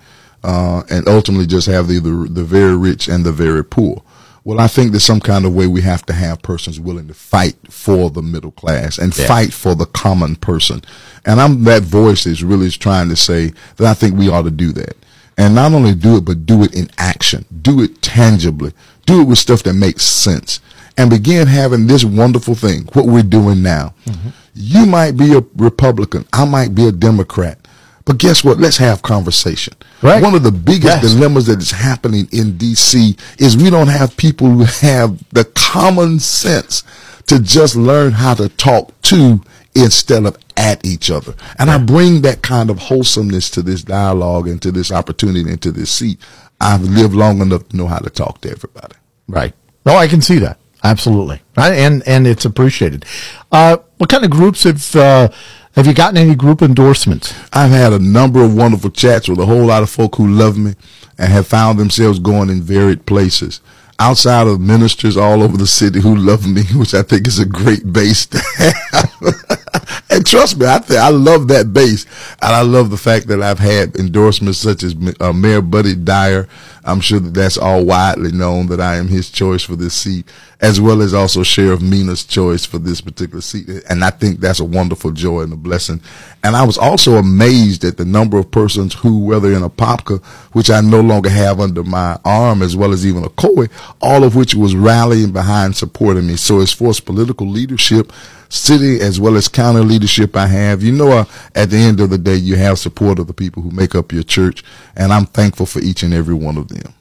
uh, 0.44 0.82
and 0.90 1.08
ultimately 1.08 1.46
just 1.46 1.66
have 1.68 1.88
the, 1.88 1.99
the 1.99 2.28
the 2.30 2.44
very 2.44 2.76
rich 2.76 3.08
and 3.08 3.25
the 3.25 3.32
very 3.32 3.64
poor. 3.64 4.02
Well, 4.44 4.61
I 4.61 4.68
think 4.68 4.92
there's 4.92 5.02
some 5.02 5.20
kind 5.20 5.46
of 5.46 5.54
way 5.54 5.66
we 5.66 5.80
have 5.80 6.04
to 6.06 6.12
have 6.12 6.42
persons 6.42 6.78
willing 6.78 7.08
to 7.08 7.14
fight 7.14 7.56
for 7.70 8.11
the 8.11 8.23
middle 8.23 8.52
class 8.52 8.99
and 8.99 9.16
yeah. 9.16 9.26
fight 9.26 9.54
for 9.54 9.75
the 9.75 9.87
common 9.87 10.37
person. 10.37 10.82
And 11.25 11.40
I'm 11.40 11.64
that 11.64 11.82
voice 11.82 12.26
is 12.26 12.44
really 12.44 12.70
trying 12.70 13.08
to 13.08 13.16
say 13.16 13.54
that 13.76 13.87
I 13.87 13.94
think 13.94 14.16
we 14.16 14.28
ought 14.28 14.42
to 14.42 14.50
do 14.50 14.70
that 14.73 14.96
and 15.37 15.55
not 15.55 15.73
only 15.73 15.95
do 15.95 16.16
it, 16.16 16.25
but 16.25 16.47
do 16.47 16.62
it 16.62 16.75
in 16.75 16.90
action. 16.99 17.45
Do 17.62 17.83
it 17.83 18.00
tangibly. 18.02 18.73
Do 19.05 19.21
it 19.21 19.25
with 19.25 19.38
stuff 19.38 19.62
that 19.64 19.75
makes 19.75 20.05
sense. 20.05 20.61
And 20.97 21.11
begin 21.11 21.47
having 21.47 21.87
this 21.87 22.05
wonderful 22.05 22.55
thing, 22.55 22.88
what 22.95 23.07
we're 23.07 23.23
doing 23.23 23.62
now. 23.62 23.95
Mm-hmm. 24.07 24.28
You 24.55 24.87
might 24.87 25.16
be 25.16 25.35
a 25.35 25.45
Republican. 25.57 26.26
I 26.33 26.47
might 26.47 26.75
be 26.75 26.87
a 26.87 26.93
Democrat. 26.93 27.59
But 28.07 28.19
guess 28.19 28.43
what? 28.43 28.59
Let's 28.59 28.78
have 28.78 29.02
conversation. 29.02 29.75
Right. 30.00 30.23
One 30.23 30.35
of 30.35 30.43
the 30.43 30.52
biggest 30.52 31.02
yes. 31.02 31.12
dilemmas 31.12 31.47
that 31.47 31.59
is 31.59 31.73
happening 31.73 32.28
in 32.33 32.57
D.C. 32.57 33.16
is 33.38 33.57
we 33.57 33.69
don't 33.69 33.88
have 33.88 34.16
people 34.16 34.49
who 34.49 34.64
have 34.87 35.23
the 35.31 35.45
common 35.55 36.21
sense 36.21 36.85
to 37.26 37.40
just 37.40 37.75
learn 37.75 38.12
how 38.12 38.35
to 38.35 38.49
talk 38.49 38.99
to 39.02 39.43
instead 39.76 40.25
of 40.25 40.38
at 40.56 40.85
each 40.85 41.11
other. 41.11 41.35
And 41.59 41.71
I 41.71 41.78
bring 41.78 42.23
that 42.23 42.42
kind 42.42 42.71
of 42.71 42.78
wholesomeness 42.78 43.50
to 43.50 43.62
this 43.62 43.83
dialogue 43.83 44.49
and 44.49 44.61
to 44.62 44.73
this 44.73 44.90
opportunity 44.90 45.49
and 45.50 45.61
to 45.62 45.71
this 45.71 45.90
seat. 45.90 46.18
I've 46.61 46.83
lived 46.83 47.14
long 47.14 47.40
enough 47.40 47.68
to 47.68 47.76
know 47.76 47.87
how 47.87 47.99
to 47.99 48.11
talk 48.11 48.40
to 48.40 48.50
everybody. 48.50 48.97
Right. 49.28 49.52
No, 49.85 49.95
I 49.97 50.09
can 50.09 50.23
see 50.23 50.38
that. 50.38 50.59
Absolutely. 50.83 51.42
Right. 51.56 51.75
And, 51.75 52.02
and 52.06 52.26
it's 52.26 52.45
appreciated. 52.45 53.04
Uh, 53.52 53.78
what 53.99 54.09
kind 54.09 54.25
of 54.25 54.30
groups 54.30 54.64
have, 54.64 54.97
uh, 54.97 55.28
have 55.75 55.87
you 55.87 55.92
gotten 55.92 56.16
any 56.16 56.35
group 56.35 56.62
endorsements? 56.62 57.35
I've 57.52 57.71
had 57.71 57.92
a 57.92 57.99
number 57.99 58.42
of 58.42 58.56
wonderful 58.56 58.90
chats 58.90 59.28
with 59.28 59.38
a 59.38 59.47
whole 59.47 59.66
lot 59.66 59.83
of 59.83 59.90
folk 59.90 60.16
who 60.16 60.26
love 60.26 60.56
me 60.56 60.75
and 61.18 61.33
have 61.33 61.47
found 61.47 61.78
themselves 61.78 62.18
going 62.18 62.49
in 62.49 62.62
varied 62.62 63.04
places 63.04 63.61
outside 63.99 64.47
of 64.47 64.61
ministers 64.61 65.17
all 65.17 65.43
over 65.43 65.57
the 65.57 65.67
city 65.67 66.00
who 66.00 66.17
love 66.17 66.47
me, 66.47 66.62
which 66.75 66.95
I 66.95 67.03
think 67.03 67.26
is 67.26 67.38
a 67.38 67.47
great 67.47 67.93
base 67.93 68.26
to 68.26 68.38
have. 68.59 69.12
and 70.10 70.25
trust 70.25 70.58
me, 70.58 70.66
I 70.66 70.82
I 70.90 71.10
love 71.10 71.48
that 71.48 71.72
base, 71.72 72.04
and 72.42 72.54
I 72.54 72.62
love 72.62 72.90
the 72.90 72.96
fact 72.96 73.26
that 73.28 73.42
I've 73.42 73.58
had 73.58 73.96
endorsements 73.96 74.58
such 74.58 74.82
as 74.82 74.94
uh, 75.20 75.32
Mayor 75.32 75.62
Buddy 75.62 75.94
Dyer. 75.94 76.48
I'm 76.84 77.00
sure 77.00 77.18
that 77.18 77.34
that's 77.34 77.58
all 77.58 77.84
widely 77.84 78.30
known 78.30 78.68
that 78.68 78.80
I 78.80 78.96
am 78.96 79.08
his 79.08 79.28
choice 79.28 79.62
for 79.62 79.75
this 79.75 79.94
seat 79.94 80.30
as 80.60 80.80
well 80.80 81.02
as 81.02 81.12
also 81.12 81.42
Sheriff 81.42 81.82
Mina's 81.82 82.25
choice 82.25 82.64
for 82.64 82.78
this 82.78 83.00
particular 83.00 83.42
seat. 83.42 83.68
And 83.88 84.02
I 84.02 84.10
think 84.10 84.40
that's 84.40 84.60
a 84.60 84.64
wonderful 84.64 85.10
joy 85.10 85.42
and 85.42 85.52
a 85.52 85.56
blessing. 85.56 86.00
And 86.42 86.56
I 86.56 86.64
was 86.64 86.78
also 86.78 87.16
amazed 87.16 87.84
at 87.84 87.98
the 87.98 88.04
number 88.04 88.38
of 88.38 88.50
persons 88.50 88.94
who, 88.94 89.25
whether 89.25 89.52
in 89.52 89.62
Apopka, 89.62 90.25
which 90.52 90.70
I 90.70 90.80
no 90.80 91.00
longer 91.00 91.28
have 91.28 91.60
under 91.60 91.82
my 91.84 92.18
arm, 92.25 92.62
as 92.62 92.75
well 92.75 92.92
as 92.92 93.06
even 93.06 93.25
Ocoee, 93.25 93.70
all 94.00 94.25
of 94.25 94.34
which 94.34 94.54
was 94.54 94.75
rallying 94.75 95.32
behind 95.32 95.76
supporting 95.76 96.26
me. 96.26 96.36
So 96.36 96.60
as 96.60 96.72
far 96.72 96.88
as 96.88 97.00
political 97.00 97.46
leadership, 97.46 98.12
city 98.49 99.00
as 99.00 99.19
well 99.21 99.37
as 99.37 99.49
county 99.49 99.81
leadership 99.81 100.37
I 100.37 100.47
have, 100.47 100.83
you 100.83 100.93
know, 100.93 101.11
uh, 101.12 101.25
at 101.55 101.71
the 101.71 101.79
end 101.79 102.00
of 102.00 102.11
the 102.11 102.19
day, 102.19 102.37
you 102.37 102.57
have 102.57 102.79
support 102.79 103.19
of 103.19 103.26
the 103.26 103.35
people 103.35 103.62
who 103.62 103.71
make 103.71 103.95
up 103.95 104.12
your 104.12 104.23
church. 104.23 104.62
And 104.97 105.12
I'm 105.12 105.26
thankful 105.26 105.67
for 105.67 105.81
each 105.81 106.03
and 106.03 106.15
every 106.15 106.35
one 106.35 106.57
of 106.57 106.69
them. 106.69 106.95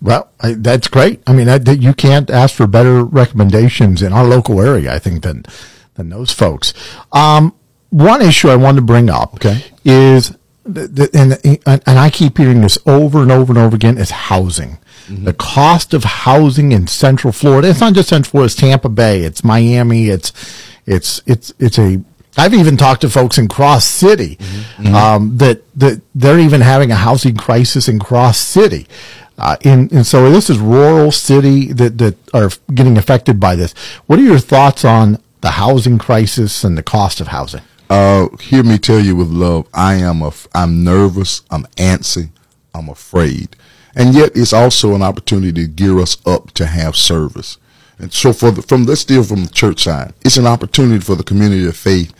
Well, 0.00 0.28
I, 0.40 0.54
that's 0.54 0.88
great. 0.88 1.22
I 1.28 1.32
mean, 1.32 1.48
I, 1.48 1.60
you 1.70 1.94
can't 1.94 2.28
ask 2.28 2.56
for 2.56 2.66
better 2.66 3.04
recommendations 3.04 4.02
in 4.02 4.12
our 4.12 4.24
local 4.24 4.60
area, 4.60 4.92
I 4.92 4.98
think, 4.98 5.22
than 5.22 5.44
than 5.94 6.08
those 6.08 6.32
folks. 6.32 6.74
Um, 7.12 7.54
one 7.90 8.22
issue 8.22 8.48
I 8.48 8.56
wanted 8.56 8.76
to 8.76 8.86
bring 8.86 9.10
up 9.10 9.34
okay. 9.34 9.62
is, 9.84 10.36
the, 10.64 10.88
the, 10.88 11.60
and, 11.66 11.82
and 11.86 11.98
I 11.98 12.08
keep 12.10 12.38
hearing 12.38 12.62
this 12.62 12.78
over 12.86 13.20
and 13.20 13.30
over 13.30 13.52
and 13.52 13.58
over 13.58 13.76
again, 13.76 13.98
is 13.98 14.10
housing. 14.10 14.78
Mm-hmm. 15.06 15.24
The 15.24 15.34
cost 15.34 15.92
of 15.92 16.04
housing 16.04 16.72
in 16.72 16.86
Central 16.86 17.32
Florida. 17.32 17.68
It's 17.68 17.80
not 17.80 17.92
just 17.92 18.08
Central 18.08 18.30
Florida. 18.30 18.46
It's 18.46 18.54
Tampa 18.54 18.88
Bay. 18.88 19.20
It's 19.20 19.44
Miami. 19.44 20.08
It's 20.08 20.32
it's 20.86 21.22
it's 21.26 21.52
it's 21.58 21.78
a 21.78 22.02
I've 22.36 22.54
even 22.54 22.76
talked 22.76 23.02
to 23.02 23.10
folks 23.10 23.36
in 23.36 23.48
Cross 23.48 23.84
City 23.84 24.36
mm-hmm. 24.36 24.94
um, 24.94 25.36
that 25.38 25.62
that 25.78 26.00
they're 26.14 26.38
even 26.38 26.60
having 26.60 26.90
a 26.90 26.96
housing 26.96 27.36
crisis 27.36 27.88
in 27.88 27.98
Cross 27.98 28.38
City. 28.38 28.86
Uh, 29.38 29.56
in, 29.62 29.88
and 29.92 30.06
so 30.06 30.30
this 30.30 30.50
is 30.50 30.58
rural 30.58 31.10
city 31.10 31.72
that, 31.72 31.98
that 31.98 32.16
are 32.34 32.50
getting 32.74 32.96
affected 32.98 33.40
by 33.40 33.56
this. 33.56 33.72
What 34.06 34.18
are 34.18 34.22
your 34.22 34.38
thoughts 34.38 34.84
on 34.84 35.20
the 35.40 35.52
housing 35.52 35.98
crisis 35.98 36.64
and 36.64 36.76
the 36.76 36.82
cost 36.82 37.20
of 37.20 37.28
housing? 37.28 37.62
Uh, 37.90 38.28
hear 38.38 38.62
me 38.62 38.78
tell 38.78 39.00
you 39.00 39.16
with 39.16 39.28
love, 39.28 39.66
I 39.74 39.94
am 39.94 40.22
a, 40.22 40.32
I'm 40.54 40.84
nervous, 40.84 41.42
I'm 41.50 41.64
antsy, 41.76 42.30
I'm 42.74 42.88
afraid. 42.88 43.56
And 43.94 44.14
yet 44.14 44.32
it's 44.34 44.52
also 44.52 44.94
an 44.94 45.02
opportunity 45.02 45.62
to 45.62 45.68
gear 45.68 45.98
us 45.98 46.16
up 46.26 46.52
to 46.52 46.66
have 46.66 46.96
service. 46.96 47.58
And 48.02 48.12
so 48.12 48.32
for 48.32 48.50
the, 48.50 48.62
from 48.62 48.84
let's 48.84 49.04
deal 49.04 49.22
from 49.22 49.44
the 49.44 49.50
church 49.50 49.84
side, 49.84 50.12
it's 50.24 50.36
an 50.36 50.46
opportunity 50.46 51.00
for 51.00 51.14
the 51.14 51.22
community 51.22 51.66
of 51.66 51.76
faith 51.76 52.12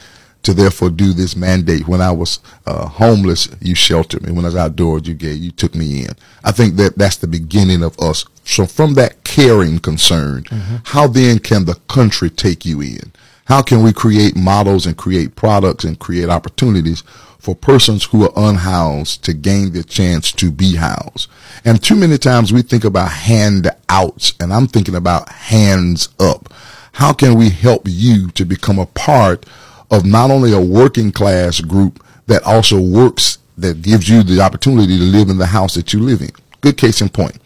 to 0.45 0.55
therefore 0.55 0.91
do 0.91 1.13
this 1.13 1.37
mandate. 1.37 1.89
When 1.89 2.01
I 2.01 2.13
was 2.13 2.39
uh, 2.67 2.87
homeless, 2.87 3.49
you 3.61 3.75
sheltered 3.75 4.23
me. 4.23 4.33
When 4.33 4.45
I 4.45 4.49
was 4.49 4.57
outdoors, 4.57 5.07
you 5.07 5.15
gave, 5.15 5.39
you 5.39 5.51
took 5.51 5.75
me 5.75 6.05
in. 6.05 6.11
I 6.45 6.53
think 6.53 6.77
that 6.77 6.97
that's 6.97 7.17
the 7.17 7.27
beginning 7.27 7.83
of 7.83 7.99
us. 7.99 8.25
So 8.45 8.65
from 8.65 8.95
that 8.95 9.25
caring 9.25 9.81
concern, 9.81 10.45
mm-hmm. 10.45 10.77
how 10.85 11.09
then 11.09 11.41
can 11.41 11.65
the 11.65 11.75
country 11.89 12.31
take 12.31 12.65
you 12.65 12.81
in? 12.81 13.13
How 13.47 13.63
can 13.63 13.83
we 13.83 13.93
create 13.93 14.37
models 14.37 14.87
and 14.87 14.97
create 14.97 15.37
products 15.37 15.85
and 15.85 15.99
create 15.99 16.29
opportunities 16.29 17.03
for 17.43 17.57
persons 17.57 18.05
who 18.05 18.23
are 18.23 18.33
unhoused 18.37 19.25
to 19.25 19.33
gain 19.33 19.73
the 19.73 19.83
chance 19.83 20.31
to 20.31 20.53
be 20.53 20.77
housed. 20.77 21.29
And 21.65 21.83
too 21.83 21.97
many 21.97 22.17
times 22.17 22.53
we 22.53 22.63
think 22.63 22.85
about 22.85 23.11
handouts 23.11 24.35
and 24.39 24.53
I'm 24.53 24.69
thinking 24.69 24.95
about 24.95 25.29
hands 25.29 26.09
up. 26.21 26.55
How 26.93 27.13
can 27.13 27.37
we 27.37 27.51
help 27.51 27.83
you 27.87 28.31
to 28.31 28.45
become 28.45 28.79
a 28.79 28.87
part 28.87 29.45
of 29.91 30.07
not 30.07 30.31
only 30.31 30.53
a 30.53 30.61
working 30.61 31.11
class 31.11 31.61
group 31.61 32.01
that 32.29 32.45
also 32.45 32.81
works, 32.81 33.39
that 33.59 33.83
gives 33.83 34.09
you 34.09 34.23
the 34.23 34.41
opportunity 34.41 34.97
to 34.97 35.05
live 35.05 35.29
in 35.29 35.39
the 35.39 35.47
house 35.47 35.75
that 35.75 35.93
you 35.93 35.99
live 35.99 36.21
in? 36.21 36.31
Good 36.61 36.77
case 36.77 37.01
in 37.01 37.09
point. 37.09 37.39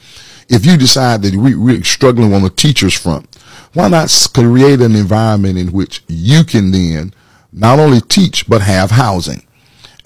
If 0.51 0.67
you 0.67 0.77
decide 0.77 1.23
that 1.23 1.35
we, 1.35 1.55
we're 1.55 1.83
struggling 1.83 2.35
on 2.35 2.43
the 2.43 2.51
teacher's 2.51 2.93
front, 2.93 3.35
why 3.77 3.89
not 3.89 4.31
create 4.35 4.81
an 4.81 4.97
environment 4.97 5.59
in 5.59 5.73
which 5.73 6.03
you 6.09 6.45
can 6.45 6.71
then 6.71 7.13
not 7.53 7.79
only 7.79 8.01
teach, 8.01 8.49
but 8.49 8.63
have 8.63 8.91
housing? 8.91 9.47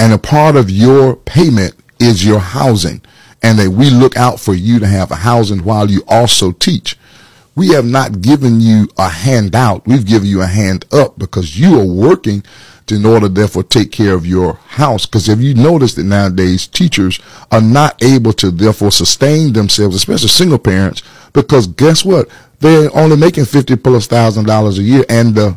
and 0.00 0.14
a 0.14 0.18
part 0.18 0.56
of 0.56 0.70
your 0.70 1.14
payment 1.14 1.74
is 1.98 2.24
your 2.24 2.38
housing 2.38 3.02
and 3.42 3.58
that 3.58 3.68
we 3.68 3.90
look 3.90 4.16
out 4.16 4.40
for 4.40 4.54
you 4.54 4.78
to 4.78 4.86
have 4.86 5.10
a 5.10 5.16
housing 5.16 5.62
while 5.62 5.90
you 5.90 6.02
also 6.08 6.52
teach. 6.52 6.96
We 7.54 7.68
have 7.68 7.84
not 7.84 8.22
given 8.22 8.62
you 8.62 8.88
a 8.96 9.10
handout. 9.10 9.86
We've 9.86 10.06
given 10.06 10.26
you 10.26 10.40
a 10.40 10.46
hand 10.46 10.86
up 10.90 11.18
because 11.18 11.58
you 11.58 11.78
are 11.78 11.84
working 11.84 12.42
to, 12.86 12.94
in 12.94 13.04
order 13.04 13.28
therefore 13.28 13.62
take 13.62 13.92
care 13.92 14.14
of 14.14 14.24
your 14.24 14.54
house. 14.54 15.04
Because 15.04 15.28
if 15.28 15.40
you 15.40 15.52
notice 15.52 15.94
that 15.94 16.04
nowadays 16.04 16.66
teachers 16.66 17.20
are 17.52 17.60
not 17.60 18.02
able 18.02 18.32
to 18.34 18.50
therefore 18.50 18.90
sustain 18.90 19.52
themselves, 19.52 19.96
especially 19.96 20.28
single 20.28 20.58
parents, 20.58 21.02
because 21.34 21.66
guess 21.66 22.06
what? 22.06 22.26
They're 22.60 22.94
only 22.96 23.16
making 23.16 23.46
fifty 23.46 23.76
plus 23.76 24.06
thousand 24.06 24.46
dollars 24.46 24.78
a 24.78 24.82
year 24.82 25.04
and 25.08 25.34
the 25.34 25.56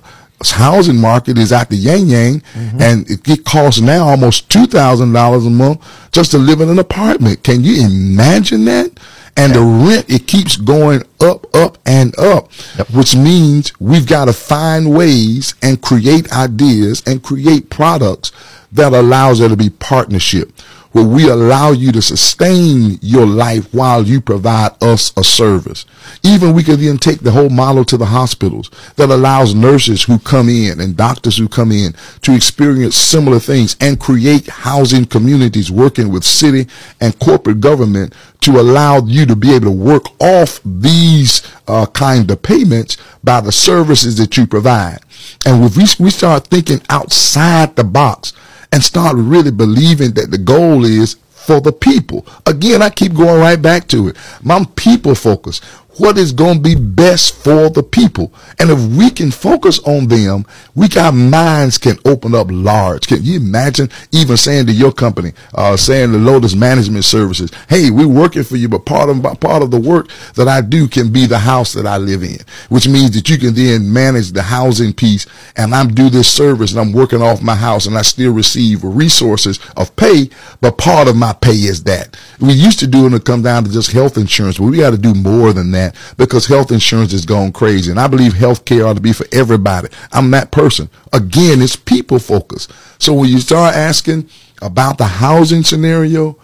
housing 0.52 1.00
market 1.00 1.38
is 1.38 1.52
at 1.52 1.70
the 1.70 1.76
yang 1.76 2.08
yang, 2.08 2.42
mm-hmm. 2.42 2.82
and 2.82 3.10
it 3.10 3.46
costs 3.46 3.82
now 3.82 4.08
almost 4.08 4.50
two 4.50 4.66
thousand 4.66 5.14
dollars 5.14 5.46
a 5.46 5.50
month 5.50 5.82
just 6.12 6.32
to 6.32 6.38
live 6.38 6.62
in 6.62 6.70
an 6.70 6.80
apartment. 6.80 7.44
Can 7.44 7.64
you 7.64 7.86
imagine 7.86 8.66
that? 8.66 8.92
And 9.36 9.54
yeah. 9.54 9.60
the 9.60 9.66
rent 9.66 10.10
it 10.10 10.28
keeps 10.28 10.58
going 10.58 11.02
up, 11.20 11.54
up, 11.56 11.80
and 11.86 12.18
up, 12.20 12.52
yep. 12.78 12.90
which 12.92 13.16
means 13.16 13.74
we've 13.80 14.06
got 14.06 14.26
to 14.26 14.34
find 14.34 14.96
ways 14.96 15.56
and 15.64 15.82
create 15.82 16.32
ideas 16.32 17.02
and 17.08 17.24
create 17.24 17.70
products 17.70 18.32
that 18.72 18.94
allows 18.94 19.40
there 19.40 19.50
to 19.50 19.58
be 19.58 19.70
partnership 19.70 20.52
where 20.94 21.06
we 21.06 21.28
allow 21.28 21.72
you 21.72 21.92
to 21.92 22.02
sustain 22.02 22.98
your 23.02 23.26
life 23.26 23.72
while 23.74 24.04
you 24.04 24.22
provide 24.22 24.72
us 24.82 25.12
a 25.18 25.24
service. 25.24 25.86
Even 26.24 26.54
we 26.54 26.64
could 26.64 26.80
then 26.80 26.98
take 26.98 27.20
the 27.20 27.32
whole 27.32 27.50
model 27.50 27.84
to 27.84 27.98
the 27.98 28.06
hospitals 28.06 28.70
that 28.96 29.10
allows 29.10 29.54
nurses 29.56 30.04
who 30.04 30.20
come 30.20 30.48
in 30.48 30.80
and 30.80 30.96
doctors 30.96 31.38
who 31.38 31.50
come 31.50 31.72
in 31.72 31.94
to 32.22 32.36
experience 32.36 32.96
similar 32.96 33.40
things 33.40 33.76
and 33.82 34.00
create 34.00 34.48
housing 34.48 35.06
communities 35.06 35.72
working 35.72 36.12
with 36.12 36.24
city 36.24 36.68
and 37.02 37.18
corporate 37.20 37.60
government 37.60 38.14
to 38.42 38.60
allow 38.60 39.00
you 39.06 39.26
to 39.26 39.36
be 39.36 39.54
able 39.56 39.66
to 39.66 39.72
work 39.72 40.06
off 40.22 40.60
these 40.64 41.42
uh, 41.68 41.86
kind 41.88 42.30
of 42.30 42.42
payments 42.42 42.98
by 43.24 43.42
the 43.42 43.52
services 43.52 44.18
that 44.18 44.38
you 44.38 44.46
provide. 44.46 45.00
And 45.46 45.64
if 45.64 45.76
we, 45.76 46.06
we 46.06 46.12
start 46.12 46.48
thinking 46.48 46.82
outside 46.90 47.76
the 47.76 47.84
box, 47.84 48.34
and 48.74 48.84
start 48.84 49.16
really 49.16 49.52
believing 49.52 50.14
that 50.14 50.32
the 50.32 50.38
goal 50.38 50.84
is 50.84 51.16
for 51.30 51.62
the 51.62 51.72
people. 51.72 52.26
Again, 52.48 52.82
I 52.82 52.90
keep 52.90 53.14
going 53.14 53.40
right 53.40 53.62
back 53.62 53.88
to 53.90 54.08
it. 54.08 54.18
I'm 54.50 54.66
people 54.66 55.14
focused 55.14 55.64
what 55.98 56.18
is 56.18 56.32
going 56.32 56.56
to 56.56 56.62
be 56.62 56.76
best 56.76 57.36
for 57.44 57.70
the 57.70 57.84
people. 57.84 58.34
And 58.60 58.70
if 58.70 58.80
we 58.98 59.10
can 59.10 59.32
focus 59.32 59.80
on 59.80 60.08
them, 60.08 60.46
we 60.76 60.88
our 60.98 61.12
minds 61.12 61.78
can 61.78 61.98
open 62.06 62.36
up 62.36 62.48
large. 62.52 63.08
Can 63.08 63.24
you 63.24 63.38
imagine 63.38 63.90
even 64.12 64.38
saying 64.38 64.68
to 64.68 64.72
your 64.72 64.92
company, 64.92 65.34
uh, 65.56 65.76
saying 65.76 66.12
to 66.12 66.18
Lotus 66.18 66.56
Management 66.56 67.04
Services, 67.04 67.52
hey, 67.68 67.90
we're 67.90 68.08
working 68.08 68.44
for 68.44 68.58
you, 68.58 68.70
but 68.70 68.86
part 68.86 69.10
of 69.10 69.24
part 69.40 69.64
of 69.64 69.72
the 69.72 69.80
work 69.80 70.10
that 70.36 70.48
I 70.48 70.62
do 70.62 70.88
can 70.88 71.12
be 71.12 71.26
the 71.26 71.40
house 71.40 71.74
that 71.74 71.88
I 71.88 71.98
live 71.98 72.22
in, 72.22 72.38
which 72.70 72.88
means 72.88 73.12
that 73.12 73.30
you 73.30 73.38
can 73.38 73.56
then 73.56 73.92
manage 73.92 74.32
the 74.32 74.44
housing 74.44 74.94
piece 74.94 75.26
and 75.58 75.74
I'm 75.74 75.94
do 75.94 76.10
this 76.10 76.32
service 76.32 76.72
and 76.72 76.80
I'm 76.80 76.94
working 76.94 77.22
off 77.22 77.42
my 77.42 77.56
house 77.56 77.86
and 77.86 77.98
I 77.98 78.04
still 78.04 78.34
receive 78.34 78.84
resources 78.84 79.60
of 79.78 79.96
pay, 79.96 80.30
but 80.62 80.78
part 80.78 81.08
of 81.08 81.16
my 81.16 81.34
pay 81.34 81.52
is 81.52 81.84
that. 81.84 82.18
We 82.40 82.54
used 82.54 82.80
to 82.80 82.88
do 82.88 83.06
it 83.06 83.14
and 83.14 83.26
come 83.26 83.42
down 83.42 83.64
to 83.64 83.72
just 83.72 83.92
health 83.92 84.18
insurance, 84.18 84.58
but 84.58 84.66
we 84.66 84.78
got 84.78 84.92
to 84.92 84.98
do 84.98 85.14
more 85.14 85.54
than 85.54 85.72
that 85.72 85.83
that 85.84 85.96
because 86.18 86.46
health 86.46 86.72
insurance 86.72 87.14
is 87.14 87.26
going 87.26 87.52
crazy. 87.52 87.92
And 87.92 88.00
I 88.00 88.08
believe 88.08 88.34
health 88.34 88.66
care 88.66 88.88
ought 88.88 88.96
to 88.96 89.02
be 89.02 89.14
for 89.14 89.26
everybody. 89.32 89.90
I'm 90.12 90.32
that 90.32 90.52
person. 90.52 90.90
Again, 91.12 91.62
it's 91.62 91.76
people 91.76 92.20
focused. 92.20 92.72
So 93.00 93.14
when 93.14 93.30
you 93.30 93.40
start 93.40 93.76
asking 93.76 94.30
about 94.62 94.98
the 94.98 95.06
housing 95.06 95.64
scenario, 95.64 96.38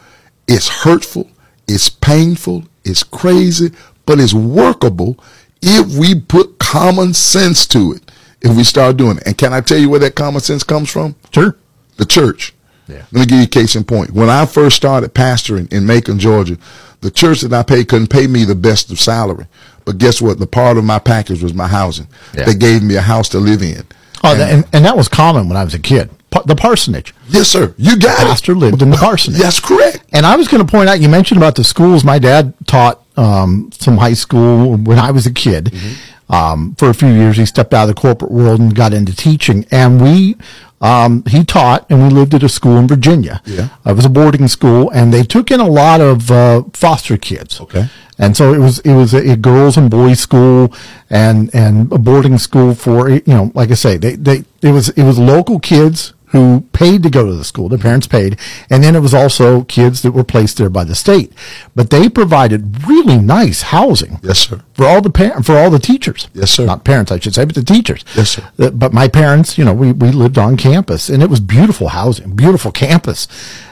it's 0.47 0.67
hurtful, 0.67 1.29
it's 1.67 1.89
painful, 1.89 2.65
it's 2.83 3.03
crazy, 3.03 3.71
but 4.05 4.19
it's 4.19 4.33
workable 4.33 5.17
if 5.61 5.97
we 5.97 6.19
put 6.19 6.59
common 6.59 7.13
sense 7.13 7.67
to 7.67 7.93
it. 7.93 8.11
If 8.41 8.55
we 8.55 8.63
start 8.63 8.95
doing 8.95 9.17
it. 9.17 9.23
And 9.25 9.37
can 9.37 9.51
I 9.51 9.59
tell 9.59 9.77
you 9.77 9.89
where 9.89 9.99
that 9.99 10.15
common 10.15 10.39
sense 10.39 10.63
comes 10.63 10.89
from? 10.89 11.13
Sure. 11.33 11.57
The 11.97 12.05
church. 12.05 12.53
Yeah. 12.87 13.05
Let 13.11 13.19
me 13.19 13.25
give 13.25 13.37
you 13.37 13.43
a 13.43 13.47
case 13.47 13.75
in 13.75 13.83
point. 13.83 14.11
When 14.11 14.29
I 14.29 14.45
first 14.45 14.77
started 14.77 15.13
pastoring 15.13 15.71
in 15.73 15.85
Macon, 15.85 16.17
Georgia, 16.17 16.57
the 17.01 17.11
church 17.11 17.41
that 17.41 17.53
I 17.53 17.63
paid 17.63 17.87
couldn't 17.87 18.07
pay 18.07 18.27
me 18.27 18.43
the 18.43 18.55
best 18.55 18.91
of 18.91 18.99
salary. 18.99 19.47
But 19.85 19.97
guess 19.97 20.21
what? 20.21 20.39
The 20.39 20.47
part 20.47 20.77
of 20.77 20.83
my 20.83 20.99
package 20.99 21.41
was 21.41 21.53
my 21.53 21.67
housing. 21.67 22.07
Yeah. 22.33 22.45
They 22.45 22.53
gave 22.53 22.83
me 22.83 22.95
a 22.95 23.01
house 23.01 23.29
to 23.29 23.39
live 23.39 23.61
in. 23.61 23.83
Oh, 24.23 24.33
and, 24.33 24.41
and, 24.41 24.67
and, 24.73 24.85
that 24.85 24.97
was 24.97 25.07
common 25.07 25.47
when 25.47 25.57
I 25.57 25.63
was 25.63 25.73
a 25.73 25.79
kid. 25.79 26.09
The 26.45 26.55
parsonage. 26.55 27.13
Yes, 27.27 27.47
sir. 27.47 27.73
You 27.77 27.97
got 27.97 28.19
the 28.19 28.25
pastor 28.25 28.53
lived 28.53 28.81
in 28.81 28.89
the 28.91 28.97
parsonage. 28.97 29.41
That's 29.41 29.59
correct. 29.59 30.03
And 30.13 30.25
I 30.25 30.35
was 30.35 30.47
going 30.47 30.65
to 30.65 30.69
point 30.69 30.89
out, 30.89 30.99
you 30.99 31.09
mentioned 31.09 31.37
about 31.37 31.55
the 31.55 31.63
schools. 31.63 32.03
My 32.03 32.19
dad 32.19 32.53
taught 32.67 33.03
um, 33.17 33.71
some 33.73 33.97
high 33.97 34.13
school 34.13 34.75
when 34.77 34.99
I 34.99 35.11
was 35.11 35.25
a 35.25 35.31
kid. 35.31 35.65
Mm-hmm. 35.65 36.33
Um, 36.33 36.75
for 36.75 36.89
a 36.89 36.93
few 36.93 37.09
years, 37.09 37.37
he 37.37 37.45
stepped 37.45 37.73
out 37.73 37.89
of 37.89 37.95
the 37.95 37.99
corporate 37.99 38.31
world 38.31 38.59
and 38.59 38.75
got 38.75 38.93
into 38.93 39.15
teaching. 39.15 39.65
And 39.71 40.01
we 40.01 40.35
um, 40.81 41.23
he 41.25 41.43
taught, 41.43 41.85
and 41.89 42.03
we 42.03 42.09
lived 42.09 42.33
at 42.33 42.43
a 42.43 42.49
school 42.49 42.77
in 42.77 42.87
Virginia. 42.87 43.41
Yeah, 43.45 43.69
it 43.85 43.95
was 43.95 44.05
a 44.05 44.09
boarding 44.09 44.47
school, 44.47 44.89
and 44.91 45.13
they 45.13 45.23
took 45.23 45.51
in 45.51 45.59
a 45.59 45.67
lot 45.67 46.01
of 46.01 46.31
uh, 46.31 46.63
foster 46.73 47.17
kids. 47.17 47.59
Okay, 47.59 47.89
and 48.17 48.35
so 48.35 48.53
it 48.53 48.59
was 48.59 48.79
it 48.79 48.93
was 48.93 49.13
a, 49.13 49.31
a, 49.31 49.35
girls 49.35 49.77
and 49.77 49.89
boys 49.89 50.19
school, 50.19 50.73
and 51.09 51.53
and 51.53 51.91
a 51.91 51.97
boarding 51.97 52.37
school 52.37 52.73
for 52.75 53.09
you 53.09 53.21
know, 53.27 53.51
like 53.55 53.71
I 53.71 53.75
say, 53.75 53.97
they 53.97 54.15
they 54.15 54.45
it 54.61 54.71
was 54.71 54.89
it 54.89 55.03
was 55.03 55.19
local 55.19 55.59
kids 55.59 56.13
who 56.29 56.61
paid 56.73 57.03
to 57.03 57.09
go 57.09 57.25
to 57.25 57.33
the 57.33 57.43
school. 57.43 57.69
Their 57.69 57.79
parents 57.79 58.07
paid. 58.07 58.39
And 58.69 58.83
then 58.83 58.95
it 58.95 58.99
was 58.99 59.13
also 59.13 59.63
kids 59.63 60.03
that 60.03 60.11
were 60.11 60.23
placed 60.23 60.57
there 60.57 60.69
by 60.69 60.83
the 60.83 60.95
state. 60.95 61.33
But 61.75 61.89
they 61.89 62.07
provided 62.07 62.87
really 62.87 63.17
nice 63.17 63.63
housing. 63.63 64.19
Yes, 64.21 64.39
sir. 64.39 64.61
For 64.73 64.85
all 64.85 65.01
the 65.01 65.09
par- 65.09 65.41
for 65.41 65.57
all 65.57 65.69
the 65.69 65.79
teachers. 65.79 66.27
Yes, 66.33 66.51
sir. 66.51 66.65
Not 66.65 66.83
parents, 66.83 67.11
I 67.11 67.19
should 67.19 67.33
say, 67.33 67.45
but 67.45 67.55
the 67.55 67.63
teachers. 67.63 68.05
Yes, 68.15 68.29
sir. 68.29 68.47
Uh, 68.59 68.69
but 68.69 68.93
my 68.93 69.07
parents, 69.07 69.57
you 69.57 69.65
know, 69.65 69.73
we, 69.73 69.91
we 69.91 70.11
lived 70.11 70.37
on 70.37 70.55
campus 70.55 71.09
and 71.09 71.23
it 71.23 71.29
was 71.29 71.39
beautiful 71.39 71.89
housing, 71.89 72.35
beautiful 72.35 72.71
campus. 72.71 73.27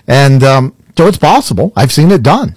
And, 0.08 0.44
um, 0.44 0.76
so 0.98 1.06
it's 1.06 1.18
possible. 1.18 1.74
I've 1.76 1.92
seen 1.92 2.10
it 2.10 2.24
done. 2.24 2.56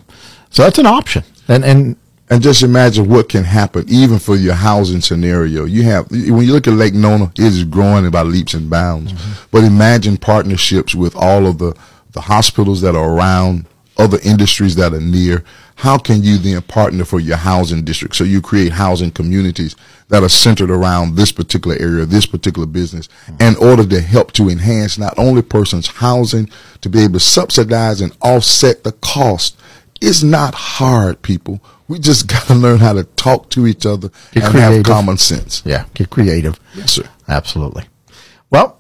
So 0.49 0.63
that's 0.63 0.79
an 0.79 0.87
option. 0.87 1.25
And, 1.47 1.63
and 1.65 1.97
and 2.31 2.41
just 2.41 2.63
imagine 2.63 3.09
what 3.09 3.29
can 3.29 3.43
happen 3.43 3.85
even 3.89 4.21
for 4.21 4.37
your 4.37 4.55
housing 4.55 5.01
scenario. 5.01 5.65
You 5.65 5.83
have, 5.83 6.09
when 6.11 6.43
you 6.43 6.53
look 6.53 6.69
at 6.69 6.75
Lake 6.75 6.95
Nona, 6.95 7.25
it 7.35 7.41
is 7.41 7.65
growing 7.65 8.09
by 8.11 8.23
leaps 8.23 8.55
and 8.55 8.71
bounds. 8.71 9.13
Mm-hmm. 9.13 9.47
But 9.51 9.65
imagine 9.65 10.17
partnerships 10.17 10.95
with 10.95 11.17
all 11.17 11.47
of 11.47 11.59
the, 11.59 11.77
the 12.13 12.21
hospitals 12.21 12.83
that 12.83 12.95
are 12.95 13.17
around, 13.17 13.67
other 13.99 14.19
industries 14.23 14.77
that 14.77 14.95
are 14.95 15.01
near. 15.01 15.43
How 15.75 15.99
can 15.99 16.23
you 16.23 16.39
then 16.39 16.63
partner 16.63 17.05
for 17.05 17.19
your 17.19 17.37
housing 17.37 17.85
district? 17.85 18.15
So 18.15 18.23
you 18.23 18.41
create 18.41 18.71
housing 18.71 19.11
communities 19.11 19.75
that 20.09 20.23
are 20.23 20.29
centered 20.29 20.71
around 20.71 21.17
this 21.17 21.33
particular 21.33 21.77
area, 21.81 22.07
this 22.07 22.27
particular 22.27 22.67
business, 22.67 23.09
mm-hmm. 23.27 23.43
in 23.43 23.57
order 23.57 23.85
to 23.87 24.01
help 24.01 24.33
to 24.35 24.49
enhance 24.51 24.99
not 24.99 25.19
only 25.19 25.43
person's 25.43 25.89
housing, 25.89 26.49
to 26.83 26.89
be 26.89 27.01
able 27.01 27.15
to 27.15 27.21
subsidize 27.21 28.01
and 28.01 28.17
offset 28.23 28.85
the 28.85 28.93
cost. 28.93 29.59
It's 30.01 30.23
not 30.23 30.55
hard, 30.55 31.23
people 31.23 31.61
we 31.91 31.99
just 31.99 32.27
got 32.35 32.47
to 32.47 32.55
learn 32.55 32.79
how 32.79 32.95
to 32.95 33.05
talk 33.05 33.51
to 33.51 33.67
each 33.67 33.85
other 33.85 34.09
get 34.33 34.45
and 34.45 34.53
creative. 34.53 34.77
have 34.77 34.85
common 34.87 35.19
sense. 35.19 35.63
Yeah, 35.67 35.85
get 35.95 36.09
creative. 36.09 36.59
Yes, 36.75 36.93
sir. 36.93 37.09
Absolutely. 37.29 37.85
Well, 38.49 38.79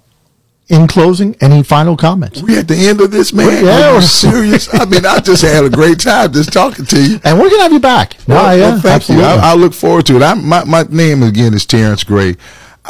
in 0.68 0.86
closing, 0.86 1.34
any 1.40 1.64
final 1.64 1.96
comments? 1.96 2.40
We 2.40 2.56
at 2.56 2.68
the 2.68 2.76
end 2.76 3.00
of 3.00 3.10
this, 3.10 3.32
man. 3.32 3.64
Yeah. 3.64 3.96
Are 3.96 4.00
serious? 4.00 4.72
I 4.72 4.84
mean, 4.84 5.04
I 5.04 5.18
just 5.18 5.42
had 5.42 5.64
a 5.64 5.70
great 5.70 5.98
time 5.98 6.32
just 6.32 6.52
talking 6.52 6.86
to 6.86 7.02
you. 7.02 7.20
And 7.24 7.36
we're 7.38 7.48
going 7.48 7.58
to 7.58 7.62
have 7.64 7.72
you 7.72 7.80
back. 7.80 8.16
No, 8.28 8.36
yeah, 8.36 8.56
well, 8.56 8.80
thank 8.80 8.94
absolutely. 8.94 9.26
you. 9.26 9.32
I, 9.32 9.50
I 9.50 9.54
look 9.54 9.74
forward 9.74 10.06
to 10.06 10.16
it. 10.16 10.22
I'm, 10.22 10.48
my 10.48 10.64
my 10.64 10.84
name 10.84 11.24
again 11.24 11.54
is 11.54 11.66
Terence 11.66 12.04
Gray. 12.04 12.36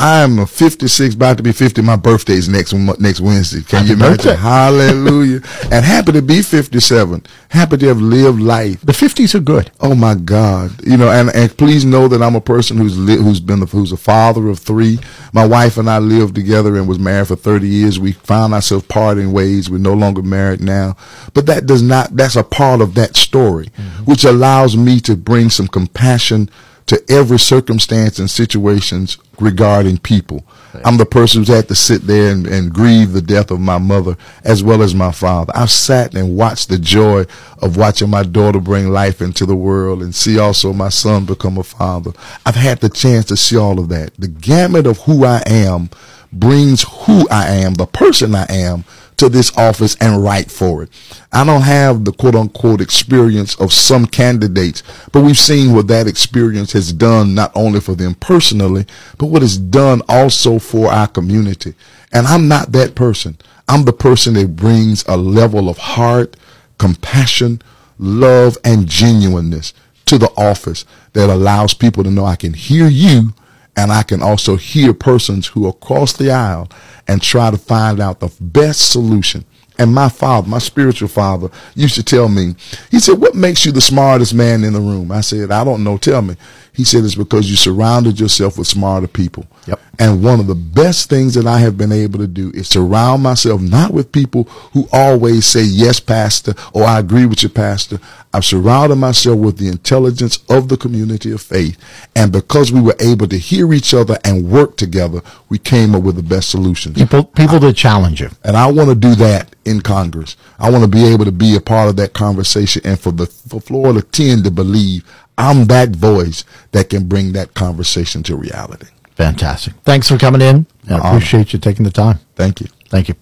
I'm 0.02 0.38
a 0.38 0.46
56, 0.46 1.14
about 1.14 1.36
to 1.36 1.42
be 1.42 1.52
50. 1.52 1.82
My 1.82 1.96
birthday's 1.96 2.48
next 2.48 2.72
next 2.72 3.20
Wednesday. 3.20 3.60
Can 3.60 3.80
Happy 3.80 3.88
you 3.88 3.94
imagine? 3.96 4.16
birthday. 4.16 4.36
Hallelujah! 4.36 5.40
and 5.70 5.84
happy 5.84 6.12
to 6.12 6.22
be 6.22 6.40
57. 6.40 7.22
Happy 7.50 7.76
to 7.76 7.86
have 7.88 8.00
lived 8.00 8.40
life. 8.40 8.80
the 8.80 8.92
50s 8.92 9.34
are 9.34 9.40
good. 9.40 9.70
Oh 9.78 9.94
my 9.94 10.14
God! 10.14 10.70
You 10.86 10.96
know, 10.96 11.10
and, 11.10 11.28
and 11.34 11.54
please 11.54 11.84
know 11.84 12.08
that 12.08 12.22
I'm 12.22 12.34
a 12.34 12.40
person 12.40 12.78
who's 12.78 12.96
li- 12.98 13.18
who's 13.22 13.40
been 13.40 13.60
who's 13.66 13.92
a 13.92 13.98
father 13.98 14.48
of 14.48 14.58
three. 14.58 14.98
My 15.34 15.46
wife 15.46 15.76
and 15.76 15.90
I 15.90 15.98
lived 15.98 16.34
together 16.34 16.76
and 16.76 16.88
was 16.88 16.98
married 16.98 17.28
for 17.28 17.36
30 17.36 17.68
years. 17.68 18.00
We 18.00 18.12
found 18.12 18.54
ourselves 18.54 18.86
parting 18.86 19.32
ways. 19.32 19.68
We're 19.68 19.78
no 19.78 19.92
longer 19.92 20.22
married 20.22 20.62
now, 20.62 20.96
but 21.34 21.44
that 21.44 21.66
does 21.66 21.82
not. 21.82 22.16
That's 22.16 22.36
a 22.36 22.42
part 22.42 22.80
of 22.80 22.94
that 22.94 23.16
story, 23.16 23.66
mm-hmm. 23.66 24.04
which 24.04 24.24
allows 24.24 24.78
me 24.78 24.98
to 25.00 25.14
bring 25.14 25.50
some 25.50 25.68
compassion 25.68 26.48
to 26.90 27.00
every 27.08 27.38
circumstance 27.38 28.18
and 28.18 28.28
situations 28.28 29.16
regarding 29.38 29.96
people. 29.98 30.44
I'm 30.84 30.96
the 30.96 31.06
person 31.06 31.40
who's 31.40 31.46
had 31.46 31.68
to 31.68 31.74
sit 31.76 32.02
there 32.02 32.32
and, 32.32 32.48
and 32.48 32.74
grieve 32.74 33.12
the 33.12 33.22
death 33.22 33.52
of 33.52 33.60
my 33.60 33.78
mother 33.78 34.16
as 34.42 34.64
well 34.64 34.82
as 34.82 34.92
my 34.92 35.12
father. 35.12 35.52
I've 35.54 35.70
sat 35.70 36.16
and 36.16 36.36
watched 36.36 36.68
the 36.68 36.78
joy 36.78 37.26
of 37.62 37.76
watching 37.76 38.10
my 38.10 38.24
daughter 38.24 38.58
bring 38.58 38.88
life 38.88 39.22
into 39.22 39.46
the 39.46 39.54
world 39.54 40.02
and 40.02 40.12
see 40.12 40.40
also 40.40 40.72
my 40.72 40.88
son 40.88 41.26
become 41.26 41.58
a 41.58 41.62
father. 41.62 42.10
I've 42.44 42.56
had 42.56 42.80
the 42.80 42.88
chance 42.88 43.26
to 43.26 43.36
see 43.36 43.56
all 43.56 43.78
of 43.78 43.88
that. 43.90 44.12
The 44.18 44.26
gamut 44.26 44.88
of 44.88 44.98
who 44.98 45.24
I 45.24 45.44
am 45.46 45.90
brings 46.32 46.82
who 46.82 47.28
I 47.30 47.50
am, 47.50 47.74
the 47.74 47.86
person 47.86 48.34
I 48.34 48.46
am, 48.50 48.84
to 49.20 49.28
this 49.28 49.54
office 49.58 49.96
and 50.00 50.24
write 50.24 50.50
for 50.50 50.82
it. 50.82 50.88
I 51.30 51.44
don't 51.44 51.60
have 51.60 52.06
the 52.06 52.12
quote 52.12 52.34
unquote 52.34 52.80
experience 52.80 53.54
of 53.60 53.70
some 53.70 54.06
candidates, 54.06 54.82
but 55.12 55.22
we've 55.22 55.36
seen 55.36 55.74
what 55.74 55.88
that 55.88 56.06
experience 56.06 56.72
has 56.72 56.90
done 56.90 57.34
not 57.34 57.52
only 57.54 57.80
for 57.80 57.94
them 57.94 58.14
personally, 58.14 58.86
but 59.18 59.26
what 59.26 59.42
it's 59.42 59.58
done 59.58 60.00
also 60.08 60.58
for 60.58 60.90
our 60.90 61.06
community. 61.06 61.74
And 62.12 62.26
I'm 62.26 62.48
not 62.48 62.72
that 62.72 62.94
person. 62.94 63.36
I'm 63.68 63.84
the 63.84 63.92
person 63.92 64.32
that 64.34 64.56
brings 64.56 65.04
a 65.06 65.18
level 65.18 65.68
of 65.68 65.76
heart, 65.76 66.34
compassion, 66.78 67.60
love, 67.98 68.56
and 68.64 68.88
genuineness 68.88 69.74
to 70.06 70.16
the 70.16 70.32
office 70.38 70.86
that 71.12 71.28
allows 71.28 71.74
people 71.74 72.04
to 72.04 72.10
know 72.10 72.24
I 72.24 72.36
can 72.36 72.54
hear 72.54 72.88
you 72.88 73.34
and 73.80 73.90
I 73.90 74.02
can 74.02 74.22
also 74.22 74.56
hear 74.56 74.92
persons 74.92 75.46
who 75.46 75.64
are 75.64 75.70
across 75.70 76.12
the 76.12 76.30
aisle 76.30 76.68
and 77.08 77.22
try 77.22 77.50
to 77.50 77.56
find 77.56 77.98
out 77.98 78.20
the 78.20 78.30
best 78.38 78.90
solution. 78.90 79.46
And 79.78 79.94
my 79.94 80.10
father, 80.10 80.46
my 80.46 80.58
spiritual 80.58 81.08
father, 81.08 81.48
used 81.74 81.94
to 81.94 82.02
tell 82.02 82.28
me, 82.28 82.56
he 82.90 83.00
said, 83.00 83.18
What 83.18 83.34
makes 83.34 83.64
you 83.64 83.72
the 83.72 83.80
smartest 83.80 84.34
man 84.34 84.64
in 84.64 84.74
the 84.74 84.80
room? 84.80 85.10
I 85.10 85.22
said, 85.22 85.50
I 85.50 85.64
don't 85.64 85.82
know. 85.82 85.96
Tell 85.96 86.20
me. 86.20 86.36
He 86.72 86.84
said, 86.84 87.04
It's 87.04 87.14
because 87.14 87.50
you 87.50 87.56
surrounded 87.56 88.18
yourself 88.20 88.58
with 88.58 88.66
smarter 88.68 89.06
people. 89.06 89.46
Yep. 89.66 89.80
And 89.98 90.22
one 90.24 90.40
of 90.40 90.46
the 90.46 90.54
best 90.54 91.10
things 91.10 91.34
that 91.34 91.46
I 91.46 91.58
have 91.58 91.76
been 91.76 91.92
able 91.92 92.18
to 92.20 92.26
do 92.26 92.50
is 92.54 92.68
surround 92.68 93.22
myself 93.22 93.60
not 93.60 93.92
with 93.92 94.12
people 94.12 94.44
who 94.72 94.88
always 94.92 95.46
say, 95.46 95.62
Yes, 95.62 96.00
Pastor, 96.00 96.54
or 96.72 96.84
I 96.84 96.98
agree 96.98 97.26
with 97.26 97.42
you, 97.42 97.48
Pastor. 97.48 97.98
I've 98.32 98.44
surrounded 98.44 98.96
myself 98.96 99.38
with 99.38 99.58
the 99.58 99.68
intelligence 99.68 100.38
of 100.48 100.68
the 100.68 100.76
community 100.76 101.32
of 101.32 101.42
faith. 101.42 101.76
And 102.14 102.30
because 102.30 102.70
we 102.70 102.80
were 102.80 102.94
able 103.00 103.26
to 103.26 103.36
hear 103.36 103.72
each 103.74 103.92
other 103.92 104.18
and 104.24 104.48
work 104.48 104.76
together, 104.76 105.20
we 105.48 105.58
came 105.58 105.96
up 105.96 106.04
with 106.04 106.14
the 106.14 106.22
best 106.22 106.48
solutions. 106.50 106.96
People, 106.96 107.24
people 107.24 107.58
that 107.58 107.74
challenge 107.74 108.20
you. 108.20 108.30
And 108.44 108.56
I 108.56 108.70
want 108.70 108.88
to 108.88 108.94
do 108.94 109.16
that 109.16 109.56
in 109.64 109.80
Congress. 109.80 110.36
I 110.60 110.70
want 110.70 110.84
to 110.84 110.88
be 110.90 111.04
able 111.06 111.24
to 111.24 111.32
be 111.32 111.56
a 111.56 111.60
part 111.60 111.88
of 111.88 111.96
that 111.96 112.12
conversation 112.12 112.82
and 112.84 112.98
for 112.98 113.10
the 113.10 113.26
for 113.26 113.60
Florida 113.60 114.02
10 114.02 114.44
to 114.44 114.50
believe 114.50 115.04
I'm 115.40 115.66
that 115.66 115.90
voice 115.90 116.44
that 116.72 116.90
can 116.90 117.06
bring 117.06 117.32
that 117.32 117.54
conversation 117.54 118.22
to 118.24 118.36
reality. 118.36 118.86
Fantastic. 119.14 119.74
Thanks 119.84 120.08
for 120.08 120.18
coming 120.18 120.40
in. 120.40 120.66
I 120.88 120.94
honor. 120.94 121.08
appreciate 121.08 121.52
you 121.52 121.58
taking 121.58 121.84
the 121.84 121.90
time. 121.90 122.18
Thank 122.36 122.60
you. 122.60 122.68
Thank 122.88 123.08
you. 123.08 123.14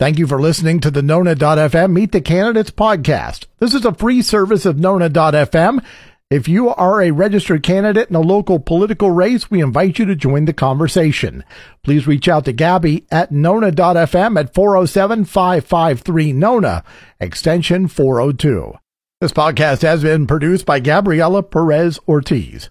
Thank 0.00 0.18
you 0.18 0.26
for 0.26 0.40
listening 0.40 0.80
to 0.80 0.90
the 0.90 1.02
Nona.fm 1.02 1.92
Meet 1.92 2.12
the 2.12 2.20
Candidates 2.20 2.70
podcast. 2.70 3.46
This 3.60 3.74
is 3.74 3.84
a 3.84 3.94
free 3.94 4.22
service 4.22 4.66
of 4.66 4.78
Nona.fm. 4.78 5.84
If 6.30 6.48
you 6.48 6.70
are 6.70 7.00
a 7.00 7.12
registered 7.12 7.62
candidate 7.62 8.08
in 8.08 8.16
a 8.16 8.20
local 8.20 8.58
political 8.58 9.12
race, 9.12 9.50
we 9.50 9.62
invite 9.62 10.00
you 10.00 10.06
to 10.06 10.16
join 10.16 10.46
the 10.46 10.52
conversation. 10.52 11.44
Please 11.84 12.08
reach 12.08 12.28
out 12.28 12.44
to 12.46 12.52
Gabby 12.52 13.06
at 13.10 13.30
Nona.fm 13.30 14.38
at 14.38 14.52
407 14.52 15.26
553 15.26 16.32
Nona, 16.32 16.82
extension 17.20 17.86
402. 17.86 18.74
This 19.20 19.32
podcast 19.32 19.82
has 19.82 20.02
been 20.02 20.26
produced 20.26 20.66
by 20.66 20.80
Gabriela 20.80 21.44
Perez 21.44 22.00
Ortiz. 22.08 22.68